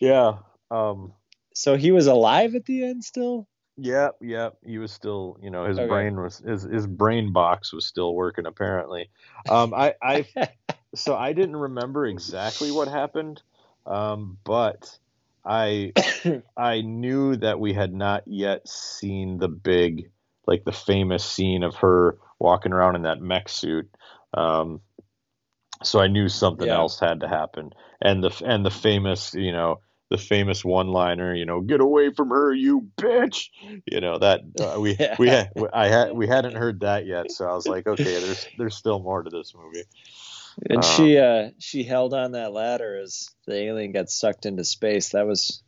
yeah. 0.00 0.38
Um. 0.72 1.12
So 1.54 1.76
he 1.76 1.92
was 1.92 2.06
alive 2.06 2.54
at 2.54 2.64
the 2.64 2.84
end 2.84 3.04
still. 3.04 3.46
Yeah. 3.76 4.10
Yeah. 4.20 4.50
He 4.64 4.78
was 4.78 4.92
still, 4.92 5.38
you 5.42 5.50
know, 5.50 5.66
his 5.66 5.78
Okay. 5.78 5.88
brain 5.88 6.16
was 6.20 6.38
his 6.38 6.62
his 6.62 6.86
brain 6.86 7.32
box 7.32 7.72
was 7.72 7.86
still 7.86 8.14
working 8.14 8.46
apparently. 8.46 9.10
Um. 9.48 9.74
I 9.74 9.94
I 10.02 10.26
so 10.94 11.16
I 11.16 11.32
didn't 11.32 11.56
remember 11.56 12.06
exactly 12.06 12.70
what 12.70 12.88
happened. 12.88 13.42
Um. 13.86 14.38
But 14.44 14.98
I 15.44 15.92
I 16.56 16.82
knew 16.82 17.36
that 17.36 17.60
we 17.60 17.72
had 17.74 17.92
not 17.92 18.24
yet 18.26 18.68
seen 18.68 19.38
the 19.38 19.48
big, 19.48 20.10
like 20.46 20.64
the 20.64 20.72
famous 20.72 21.24
scene 21.24 21.62
of 21.62 21.76
her 21.76 22.18
walking 22.38 22.72
around 22.72 22.96
in 22.96 23.02
that 23.02 23.20
mech 23.20 23.48
suit. 23.48 23.88
Um, 24.34 24.80
so 25.82 26.00
I 26.00 26.08
knew 26.08 26.28
something 26.28 26.66
Yeah. 26.66 26.76
else 26.76 27.00
had 27.00 27.20
to 27.20 27.28
happen, 27.28 27.72
and 28.00 28.22
the 28.22 28.42
and 28.44 28.64
the 28.64 28.70
famous, 28.70 29.34
you 29.34 29.52
know, 29.52 29.80
the 30.12 30.18
famous 30.18 30.64
one-liner, 30.64 31.34
you 31.34 31.44
know, 31.46 31.60
get 31.60 31.80
away 31.80 32.10
from 32.12 32.28
her, 32.28 32.52
you 32.54 32.86
bitch. 32.96 33.48
You 33.90 34.00
know 34.00 34.18
that 34.18 34.40
uh, 34.60 34.78
we 34.78 34.94
Yeah. 35.00 35.16
we 35.18 35.28
had 35.28 35.50
I 35.72 35.88
had 35.88 36.12
we 36.12 36.26
hadn't 36.28 36.54
heard 36.54 36.80
that 36.80 37.06
yet, 37.06 37.30
so 37.32 37.46
I 37.48 37.54
was 37.54 37.66
like, 37.66 37.86
okay, 37.86 38.04
there's 38.20 38.46
there's 38.58 38.76
still 38.76 39.00
more 39.00 39.22
to 39.22 39.30
this 39.30 39.54
movie. 39.54 39.84
And 40.68 40.78
Uh. 40.78 40.82
she 40.82 41.18
uh 41.18 41.50
she 41.58 41.82
held 41.82 42.12
on 42.14 42.32
that 42.32 42.52
ladder 42.52 43.00
as 43.02 43.30
the 43.46 43.54
alien 43.54 43.92
got 43.92 44.10
sucked 44.10 44.44
into 44.46 44.64
space. 44.64 45.08
That 45.10 45.26
was 45.26 45.62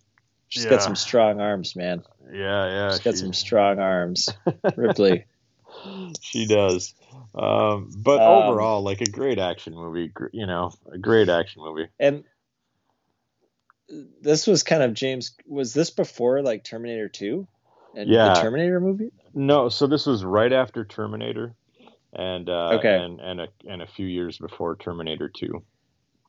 she's 0.49 0.65
Yeah. 0.65 0.71
got 0.71 0.83
some 0.83 0.97
strong 0.97 1.41
arms, 1.41 1.75
man. 1.75 2.03
Yeah, 2.33 2.67
yeah, 2.69 2.91
She's 2.91 3.01
got 3.01 3.15
she- 3.15 3.21
some 3.21 3.33
strong 3.33 3.79
arms. 3.79 4.29
Ripley. 4.77 5.25
she 6.21 6.47
does. 6.47 6.95
Um, 7.35 7.91
but 7.97 8.21
Um, 8.21 8.45
overall, 8.49 8.83
like 8.83 9.01
a 9.01 9.07
great 9.11 9.39
action 9.39 9.75
movie, 9.75 10.13
you 10.33 10.47
know, 10.47 10.73
a 10.93 10.99
great 10.99 11.29
action 11.29 11.63
movie. 11.63 11.89
And 11.99 12.25
this 14.21 14.47
was 14.47 14.63
kind 14.63 14.83
of 14.83 14.95
James 14.95 15.37
was 15.47 15.73
this 15.75 15.91
before 15.91 16.43
like 16.43 16.65
Terminator 16.65 17.09
2? 17.09 17.47
And 17.97 18.09
Yeah. 18.11 18.35
the 18.35 18.41
Terminator 18.41 18.81
movie? 18.81 19.13
No, 19.35 19.69
so 19.69 19.87
this 19.87 20.07
was 20.07 20.25
right 20.25 20.53
after 20.53 20.85
Terminator, 20.85 21.55
and 22.13 22.49
uh, 22.49 22.71
Okay. 22.79 22.97
and 22.97 23.21
and 23.21 23.41
a 23.41 23.49
and 23.69 23.83
a 23.83 23.87
few 23.87 24.07
years 24.07 24.39
before 24.39 24.77
Terminator 24.77 25.29
Two. 25.29 25.63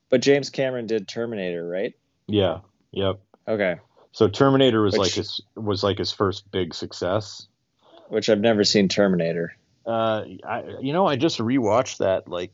But 0.09 0.21
James 0.21 0.49
Cameron 0.51 0.85
did 0.85 1.07
Terminator, 1.07 1.67
right? 1.67 1.93
Yeah, 2.27 2.59
yep. 2.91 3.19
Okay. 3.47 3.77
So 4.11 4.27
Terminator 4.27 4.81
was 4.83 4.93
Which- 4.93 5.01
like 5.01 5.11
his 5.13 5.41
was 5.55 5.83
like 5.83 5.97
his 5.97 6.11
first 6.11 6.49
big 6.51 6.73
success. 6.73 7.47
Which 8.09 8.29
I've 8.29 8.39
never 8.39 8.63
seen 8.63 8.87
Terminator. 8.87 9.55
Uh, 9.87 10.23
I 10.47 10.63
you 10.81 10.93
know 10.93 11.07
I 11.07 11.15
just 11.15 11.39
rewatched 11.39 11.97
that 11.97 12.27
like 12.27 12.51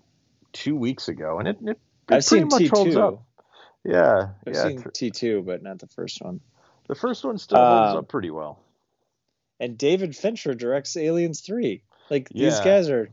two 0.54 0.76
weeks 0.76 1.08
ago, 1.10 1.40
and 1.40 1.48
it 1.50 1.58
it, 1.62 1.70
it 1.72 1.78
I've 2.08 2.08
pretty 2.08 2.22
seen 2.24 2.48
much 2.48 2.68
holds 2.70 2.96
T2. 2.96 3.02
up. 3.02 3.24
Yeah, 3.84 4.30
I've 4.48 4.54
yeah. 4.54 4.64
seen 4.64 4.82
ter- 4.84 4.92
T2, 4.92 5.46
but 5.46 5.64
not 5.64 5.80
the 5.80 5.88
first 5.88 6.22
one. 6.22 6.40
the 6.88 6.96
first 6.96 7.24
one 7.24 7.38
still 7.38 7.58
holds 7.58 7.92
Um, 7.92 7.98
up 8.00 8.08
pretty 8.08 8.30
well. 8.32 8.60
and 9.60 9.78
David 9.78 10.16
Fincher 10.16 10.54
directs 10.54 10.98
Aliens 10.98 11.42
Three. 11.42 11.84
Like 12.10 12.30
these 12.30 12.60
guys 12.60 12.90
are, 12.90 13.10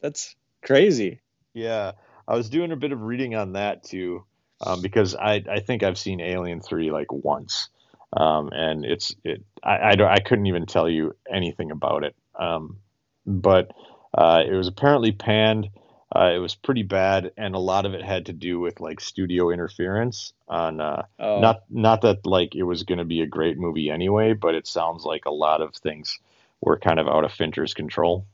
that's 0.00 0.34
crazy. 0.62 1.20
Yeah, 1.54 1.92
I 2.28 2.34
was 2.36 2.50
doing 2.50 2.72
a 2.72 2.76
bit 2.76 2.92
of 2.92 3.00
reading 3.02 3.34
on 3.34 3.52
that 3.54 3.82
too, 3.84 4.24
um, 4.60 4.82
because 4.82 5.14
I 5.14 5.42
I 5.50 5.60
think 5.60 5.82
I've 5.82 5.98
seen 5.98 6.20
Alien 6.20 6.60
Three 6.60 6.90
like 6.90 7.10
once, 7.12 7.68
um, 8.12 8.50
and 8.52 8.84
it's 8.84 9.14
it 9.24 9.42
I 9.62 9.90
I, 9.90 9.94
don't, 9.94 10.08
I 10.10 10.18
couldn't 10.20 10.46
even 10.46 10.66
tell 10.66 10.88
you 10.88 11.14
anything 11.32 11.70
about 11.70 12.04
it, 12.04 12.14
um, 12.38 12.78
but 13.26 13.70
uh, 14.12 14.42
it 14.46 14.52
was 14.52 14.68
apparently 14.68 15.12
panned. 15.12 15.70
Uh, 16.14 16.30
it 16.32 16.38
was 16.38 16.54
pretty 16.54 16.82
bad, 16.82 17.32
and 17.36 17.54
a 17.54 17.58
lot 17.58 17.86
of 17.86 17.94
it 17.94 18.02
had 18.02 18.26
to 18.26 18.32
do 18.32 18.60
with 18.60 18.80
like 18.80 19.00
studio 19.00 19.50
interference 19.50 20.32
on 20.48 20.80
uh, 20.80 21.02
Oh, 21.18 21.40
not 21.40 21.64
not 21.70 22.02
that 22.02 22.24
like 22.24 22.54
it 22.54 22.62
was 22.62 22.84
going 22.84 22.98
to 22.98 23.04
be 23.04 23.20
a 23.22 23.26
great 23.26 23.58
movie 23.58 23.90
anyway, 23.90 24.32
but 24.32 24.54
it 24.54 24.66
sounds 24.66 25.04
like 25.04 25.24
a 25.24 25.30
lot 25.30 25.60
of 25.60 25.74
things 25.74 26.18
were 26.60 26.78
kind 26.78 27.00
of 27.00 27.08
out 27.08 27.24
of 27.24 27.32
Fincher's 27.32 27.74
control. 27.74 28.26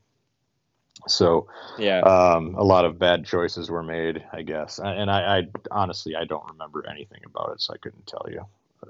So 1.09 1.49
yeah. 1.79 2.01
um, 2.01 2.55
a 2.57 2.63
lot 2.63 2.85
of 2.85 2.99
bad 2.99 3.25
choices 3.25 3.71
were 3.71 3.83
made, 3.83 4.23
I 4.33 4.43
guess. 4.43 4.79
And 4.79 5.11
I, 5.11 5.39
I 5.39 5.49
honestly 5.71 6.15
I 6.15 6.25
don't 6.25 6.45
remember 6.51 6.87
anything 6.87 7.21
about 7.25 7.53
it, 7.53 7.63
so 7.63 7.73
I 7.73 7.79
couldn't 7.79 8.07
tell 8.07 8.27
you 8.31 8.45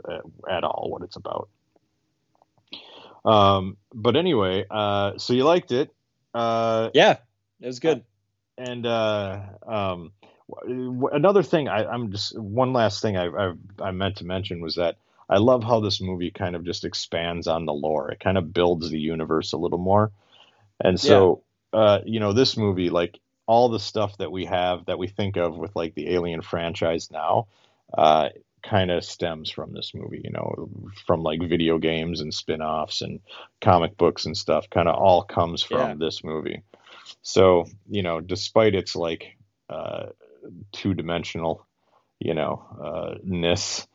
uh, 0.08 0.18
at 0.50 0.64
all 0.64 0.88
what 0.90 1.02
it's 1.02 1.16
about. 1.16 1.48
Um, 3.24 3.76
but 3.94 4.16
anyway, 4.16 4.64
uh, 4.68 5.18
so 5.18 5.34
you 5.34 5.44
liked 5.44 5.72
it, 5.72 5.94
uh, 6.34 6.90
yeah, 6.94 7.18
it 7.60 7.66
was 7.66 7.78
good. 7.78 8.02
And 8.60 8.86
uh, 8.86 9.40
um, 9.66 10.12
another 10.68 11.42
thing 11.42 11.68
I, 11.68 11.86
I'm 11.86 12.12
just 12.12 12.38
one 12.38 12.72
last 12.72 13.02
thing 13.02 13.16
I, 13.16 13.26
I 13.28 13.52
I 13.80 13.90
meant 13.92 14.16
to 14.18 14.24
mention 14.26 14.60
was 14.60 14.76
that 14.76 14.96
I 15.28 15.38
love 15.38 15.64
how 15.64 15.80
this 15.80 16.00
movie 16.00 16.30
kind 16.30 16.56
of 16.56 16.64
just 16.64 16.84
expands 16.84 17.46
on 17.48 17.66
the 17.66 17.72
lore. 17.72 18.10
It 18.10 18.20
kind 18.20 18.38
of 18.38 18.52
builds 18.52 18.90
the 18.90 18.98
universe 18.98 19.52
a 19.52 19.58
little 19.58 19.78
more, 19.78 20.12
and 20.82 21.00
so 21.00 21.42
uh, 21.72 22.00
you 22.04 22.20
know 22.20 22.32
this 22.32 22.56
movie 22.56 22.90
like 22.90 23.18
all 23.46 23.68
the 23.68 23.80
stuff 23.80 24.16
that 24.18 24.32
we 24.32 24.46
have 24.46 24.86
that 24.86 24.98
we 24.98 25.08
think 25.08 25.36
of 25.36 25.56
with 25.58 25.74
like 25.76 25.94
the 25.94 26.10
Alien 26.14 26.42
franchise 26.42 27.10
now. 27.10 27.48
Uh, 27.96 28.30
kind 28.62 28.90
of 28.90 29.04
stems 29.04 29.50
from 29.50 29.72
this 29.72 29.92
movie, 29.94 30.20
you 30.24 30.30
know, 30.30 30.68
from 31.06 31.22
like 31.22 31.40
video 31.40 31.78
games 31.78 32.20
and 32.20 32.34
spin-offs 32.34 33.00
and 33.02 33.20
comic 33.62 33.96
books 33.96 34.26
and 34.26 34.36
stuff, 34.36 34.68
kind 34.70 34.88
of 34.88 34.96
all 34.96 35.22
comes 35.22 35.62
from 35.62 35.78
Yeah. 35.78 35.94
this 35.98 36.22
movie. 36.22 36.62
So, 37.22 37.66
you 37.88 38.02
know, 38.02 38.20
despite 38.20 38.74
its 38.74 38.96
like 38.96 39.36
uh, 39.68 40.06
two-dimensional, 40.72 41.66
you 42.18 42.34
know, 42.34 42.62
uh, 42.82 43.14
ness, 43.22 43.86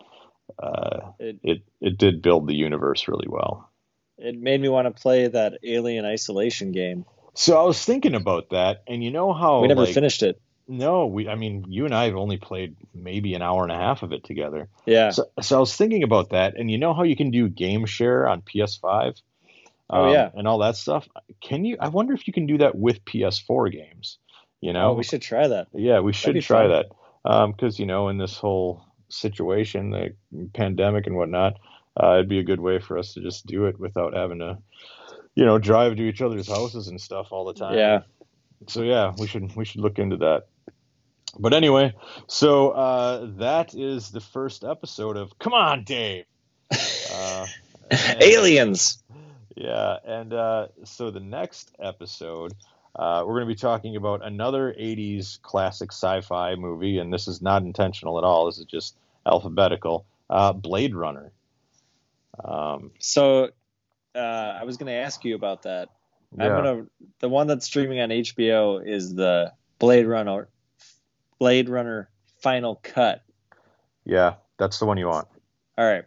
uh, 0.62 1.12
It 1.20 1.40
it 1.44 1.62
it 1.82 1.98
did 1.98 2.22
build 2.22 2.48
the 2.48 2.56
universe 2.56 3.08
really 3.08 3.28
well. 3.28 3.70
it 4.18 4.40
made 4.40 4.62
me 4.62 4.70
want 4.70 4.88
to 4.88 5.02
play 5.02 5.28
that 5.28 5.60
Alien 5.64 6.06
Isolation 6.06 6.72
game. 6.72 7.06
So 7.34 7.60
I 7.60 7.64
was 7.64 7.84
thinking 7.84 8.16
about 8.16 8.50
that, 8.52 8.84
and 8.88 9.04
you 9.04 9.12
know 9.12 9.34
how 9.34 9.62
we 9.62 9.68
never 9.68 9.84
like, 9.86 9.94
finished 9.94 10.24
it. 10.24 10.40
No, 10.68 11.06
we. 11.08 11.28
I 11.28 11.36
mean, 11.36 11.66
you 11.68 11.86
and 11.86 11.94
I 11.94 12.06
have 12.06 12.16
only 12.16 12.38
played 12.38 12.76
maybe 12.94 13.34
an 13.36 13.42
hour 13.42 13.64
and 13.64 13.72
a 13.72 13.78
half 13.78 14.04
of 14.04 14.14
it 14.14 14.24
together. 14.24 14.70
Yeah. 14.86 15.10
So, 15.12 15.26
so 15.42 15.58
I 15.58 15.60
was 15.60 15.76
thinking 15.76 16.04
about 16.04 16.30
that, 16.30 16.56
and 16.58 16.72
you 16.72 16.78
know 16.78 16.94
how 16.94 17.04
you 17.04 17.16
can 17.16 17.30
do 17.32 17.50
game 17.50 17.86
share 17.86 18.28
on 18.28 18.42
PS5, 18.42 19.22
Oh, 19.90 20.12
yeah. 20.12 20.30
and 20.34 20.48
all 20.48 20.60
that 20.60 20.76
stuff. 20.76 21.08
Can 21.42 21.64
you? 21.66 21.78
I 21.80 21.90
wonder 21.90 22.14
if 22.14 22.28
you 22.28 22.34
can 22.34 22.48
do 22.48 22.58
that 22.60 22.76
with 22.76 23.06
PS4 23.06 23.72
games. 23.72 24.18
You 24.62 24.74
know, 24.74 24.92
oh, 24.92 24.94
we 24.94 25.04
should 25.04 25.22
try 25.22 25.48
that. 25.48 25.68
yeah, 25.74 26.00
we 26.00 26.12
should 26.14 26.42
try 26.42 26.68
fun. 26.68 26.86
that 27.24 27.52
because 27.52 27.78
you 27.80 27.86
know, 27.86 28.10
in 28.10 28.18
this 28.18 28.38
whole 28.38 28.84
situation, 29.10 29.92
the 29.92 30.16
pandemic 30.54 31.06
and 31.06 31.16
whatnot, 31.16 31.54
uh, 32.02 32.14
it'd 32.14 32.30
be 32.30 32.40
a 32.40 32.44
good 32.44 32.60
way 32.60 32.80
for 32.80 32.98
us 32.98 33.14
to 33.14 33.22
just 33.22 33.46
do 33.46 33.66
it 33.66 33.80
without 33.80 34.14
having 34.16 34.40
to, 34.40 34.58
you 35.36 35.46
know, 35.46 35.60
drive 35.60 35.96
to 35.98 36.04
each 36.04 36.22
other's 36.22 36.48
houses 36.48 36.88
and 36.88 37.00
stuff 37.00 37.28
all 37.32 37.46
the 37.46 37.54
time 37.54 37.76
Yeah. 37.78 38.00
so 38.68 38.82
yeah, 38.82 39.14
we 39.20 39.28
should 39.28 39.56
we 39.56 39.66
should 39.66 39.82
look 39.82 40.00
into 40.00 40.18
that. 40.18 40.44
But 41.38 41.54
anyway, 41.54 41.94
so 42.28 42.70
uh, 42.72 43.28
that 43.38 43.76
is 43.76 44.10
the 44.10 44.22
first 44.22 44.64
episode 44.64 45.18
of 45.18 45.38
Come 45.38 45.54
On, 45.54 45.84
Dave. 45.84 46.26
Uh, 47.14 47.46
Aliens. 48.20 49.02
Yeah, 49.56 49.98
and 50.06 50.34
uh, 50.34 50.68
so 50.84 51.12
the 51.12 51.22
next 51.22 51.74
episode, 51.80 52.54
uh, 52.96 53.24
we're 53.26 53.36
going 53.36 53.48
to 53.48 53.54
be 53.54 53.60
talking 53.60 53.96
about 53.96 54.26
another 54.26 54.74
'80s 54.74 55.42
classic 55.42 55.92
sci-fi 55.92 56.56
movie, 56.56 56.98
and 57.00 57.14
this 57.14 57.28
is 57.28 57.42
not 57.42 57.64
intentional 57.64 58.18
at 58.18 58.24
all. 58.24 58.46
This 58.48 58.58
is 58.58 58.66
just 58.66 58.98
alphabetical. 59.26 60.06
Uh, 60.30 60.52
Blade 60.54 60.94
Runner. 60.94 61.32
Um, 62.44 62.92
So, 63.00 63.52
uh, 64.14 64.18
I 64.18 64.64
was 64.66 64.78
going 64.78 64.88
to 64.88 65.00
ask 65.00 65.24
you 65.24 65.36
about 65.36 65.64
that. 65.64 65.90
I'm 66.38 66.40
yeah. 66.40 66.48
gonna. 66.50 66.86
The 67.20 67.30
one 67.30 67.48
that's 67.48 67.66
streaming 67.66 68.02
on 68.02 68.10
HBO 68.10 68.86
is 68.86 69.16
the 69.16 69.54
Blade 69.80 70.06
Runner, 70.06 70.50
Blade 71.40 71.70
Runner 71.70 72.10
Final 72.40 72.80
Cut. 72.84 73.24
yeah, 74.04 74.36
that's 74.58 74.80
the 74.80 74.86
one 74.86 74.98
you 74.98 75.08
want. 75.08 75.28
All 75.78 75.86
right. 75.86 76.06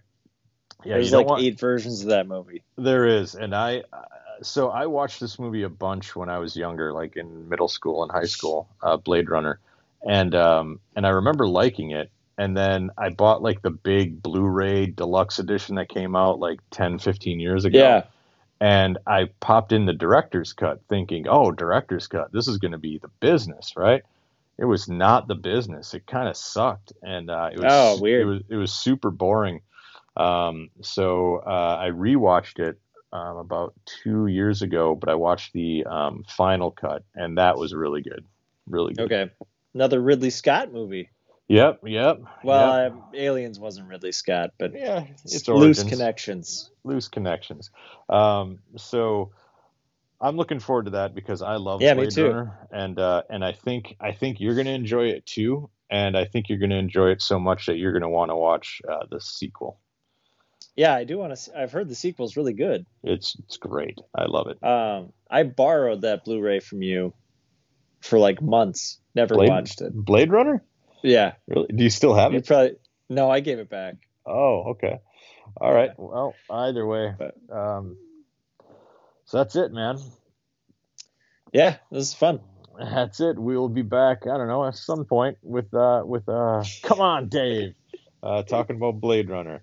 Yeah, 0.84 0.94
There's 0.94 1.12
like 1.12 1.26
want- 1.26 1.42
eight 1.42 1.58
versions 1.58 2.02
of 2.02 2.08
that 2.08 2.26
movie. 2.26 2.62
There 2.76 3.06
is, 3.06 3.34
and 3.34 3.54
I 3.54 3.82
uh, 3.92 4.02
so 4.42 4.68
I 4.70 4.86
watched 4.86 5.18
this 5.20 5.38
movie 5.38 5.64
a 5.64 5.68
bunch 5.68 6.14
when 6.14 6.28
I 6.28 6.38
was 6.38 6.56
younger, 6.56 6.92
like 6.92 7.16
in 7.16 7.48
middle 7.48 7.68
school 7.68 8.02
and 8.04 8.12
high 8.12 8.26
school, 8.26 8.68
uh, 8.82 8.96
Blade 8.96 9.28
Runner, 9.28 9.58
and 10.08 10.34
um, 10.34 10.80
and 10.94 11.06
I 11.06 11.10
remember 11.10 11.46
liking 11.48 11.90
it. 11.90 12.10
And 12.40 12.56
then 12.56 12.90
I 12.96 13.08
bought 13.08 13.42
like 13.42 13.62
the 13.62 13.70
big 13.70 14.22
Blu-ray 14.22 14.86
deluxe 14.86 15.40
edition 15.40 15.74
that 15.74 15.88
came 15.88 16.14
out 16.14 16.38
like 16.38 16.60
10, 16.70 17.00
15 17.00 17.40
years 17.40 17.64
ago. 17.64 17.76
Yeah. 17.76 18.04
And 18.60 18.98
I 19.08 19.30
popped 19.40 19.72
in 19.72 19.86
the 19.86 19.92
director's 19.92 20.52
cut 20.52 20.80
thinking, 20.88 21.26
oh, 21.28 21.50
director's 21.50 22.06
cut, 22.06 22.30
this 22.30 22.46
is 22.46 22.58
going 22.58 22.70
to 22.70 22.78
be 22.78 22.98
the 22.98 23.10
business, 23.18 23.72
right? 23.76 24.04
It 24.56 24.66
was 24.66 24.88
not 24.88 25.26
the 25.26 25.34
business. 25.34 25.94
It 25.94 26.06
kind 26.06 26.28
of 26.28 26.36
sucked, 26.36 26.92
and 27.02 27.28
uh, 27.28 27.50
it 27.52 27.58
was 27.60 27.72
Oh, 27.72 28.00
weird. 28.00 28.22
It 28.22 28.24
was 28.26 28.42
it 28.50 28.56
was 28.56 28.72
super 28.72 29.10
boring. 29.10 29.62
Um, 30.18 30.70
so 30.82 31.36
uh, 31.36 31.78
I 31.80 31.90
rewatched 31.90 32.58
it 32.58 32.78
um, 33.12 33.36
about 33.36 33.74
two 34.02 34.26
years 34.26 34.62
ago, 34.62 34.94
but 34.94 35.08
I 35.08 35.14
watched 35.14 35.52
the 35.52 35.84
um, 35.86 36.24
final 36.28 36.70
cut, 36.70 37.04
and 37.14 37.38
that 37.38 37.56
was 37.56 37.74
really 37.74 38.02
good, 38.02 38.24
really 38.66 38.94
good. 38.94 39.12
Okay. 39.12 39.30
Another 39.74 40.00
Ridley 40.00 40.30
Scott 40.30 40.72
movie. 40.72 41.10
Yep. 41.48 41.80
Yep. 41.86 42.20
Well, 42.44 42.82
yep. 42.82 42.92
um, 42.92 43.04
Aliens 43.14 43.58
wasn't 43.58 43.88
Ridley 43.88 44.12
Scott, 44.12 44.50
but 44.58 44.74
yeah, 44.74 45.04
it's 45.24 45.48
loose 45.48 45.82
connections. 45.82 46.70
loose 46.84 47.08
connections. 47.08 47.70
Um, 48.08 48.58
so 48.76 49.30
I'm 50.20 50.36
looking 50.36 50.60
forward 50.60 50.86
to 50.86 50.90
that 50.92 51.14
because 51.14 51.40
I 51.40 51.56
love 51.56 51.80
Yeah, 51.80 51.94
me 51.94 52.08
too. 52.08 52.26
Runner, 52.26 52.68
and 52.70 52.98
uh, 52.98 53.22
and 53.30 53.42
I 53.44 53.52
think 53.52 53.96
I 54.00 54.12
think 54.12 54.40
you're 54.40 54.54
going 54.54 54.66
to 54.66 54.72
enjoy 54.72 55.06
it 55.06 55.24
too, 55.24 55.70
and 55.90 56.18
I 56.18 56.26
think 56.26 56.48
you're 56.48 56.58
going 56.58 56.70
to 56.70 56.76
enjoy 56.76 57.10
it 57.10 57.22
so 57.22 57.38
much 57.38 57.66
that 57.66 57.76
you're 57.76 57.92
going 57.92 58.02
to 58.02 58.08
want 58.08 58.30
to 58.30 58.36
watch 58.36 58.82
uh, 58.86 59.06
the 59.10 59.20
sequel. 59.20 59.80
Yeah, 60.78 60.94
I 60.94 61.02
do 61.02 61.18
want 61.18 61.36
to. 61.36 61.58
I've 61.60 61.72
heard 61.72 61.88
the 61.88 61.96
sequel's 61.96 62.36
really 62.36 62.52
good. 62.52 62.86
It's 63.02 63.36
it's 63.40 63.56
great. 63.56 63.98
I 64.14 64.26
love 64.26 64.46
it. 64.46 64.62
Um, 64.64 65.12
I 65.28 65.42
borrowed 65.42 66.02
that 66.02 66.24
Blu-ray 66.24 66.60
from 66.60 66.82
you 66.82 67.14
for 68.00 68.20
like 68.20 68.40
months. 68.40 69.00
Never 69.12 69.34
Blade, 69.34 69.48
watched 69.48 69.80
it. 69.80 69.92
Blade 69.92 70.30
Runner? 70.30 70.62
Yeah, 71.02 71.32
Really? 71.48 71.66
Do 71.74 71.82
you 71.82 71.90
still 71.90 72.14
have 72.14 72.30
you 72.30 72.38
it? 72.38 72.46
probably. 72.46 72.76
No, 73.08 73.28
I 73.28 73.40
gave 73.40 73.58
it 73.58 73.68
back. 73.68 73.96
Oh, 74.24 74.66
okay. 74.70 75.00
All 75.60 75.74
right. 75.74 75.90
Well, 75.98 76.36
either 76.48 76.86
way, 76.86 77.12
But- 77.18 77.34
um, 77.50 77.96
so 79.24 79.38
that's 79.38 79.56
it, 79.56 79.72
man. 79.72 79.98
Yeah, 81.52 81.78
this 81.90 82.04
is 82.04 82.14
fun. 82.14 82.38
That's 82.78 83.18
it. 83.18 83.36
We 83.36 83.58
will 83.58 83.68
be 83.68 83.82
back. 83.82 84.28
I 84.28 84.36
don't 84.36 84.46
know 84.46 84.64
at 84.64 84.76
some 84.76 85.06
point 85.06 85.38
with 85.42 85.74
uh 85.74 86.02
with 86.06 86.28
uh. 86.28 86.62
Come 86.84 87.00
on, 87.00 87.28
Dave. 87.28 87.74
Uh, 88.22 88.42
talking 88.44 88.76
about 88.76 89.00
Blade 89.00 89.28
Runner. 89.28 89.62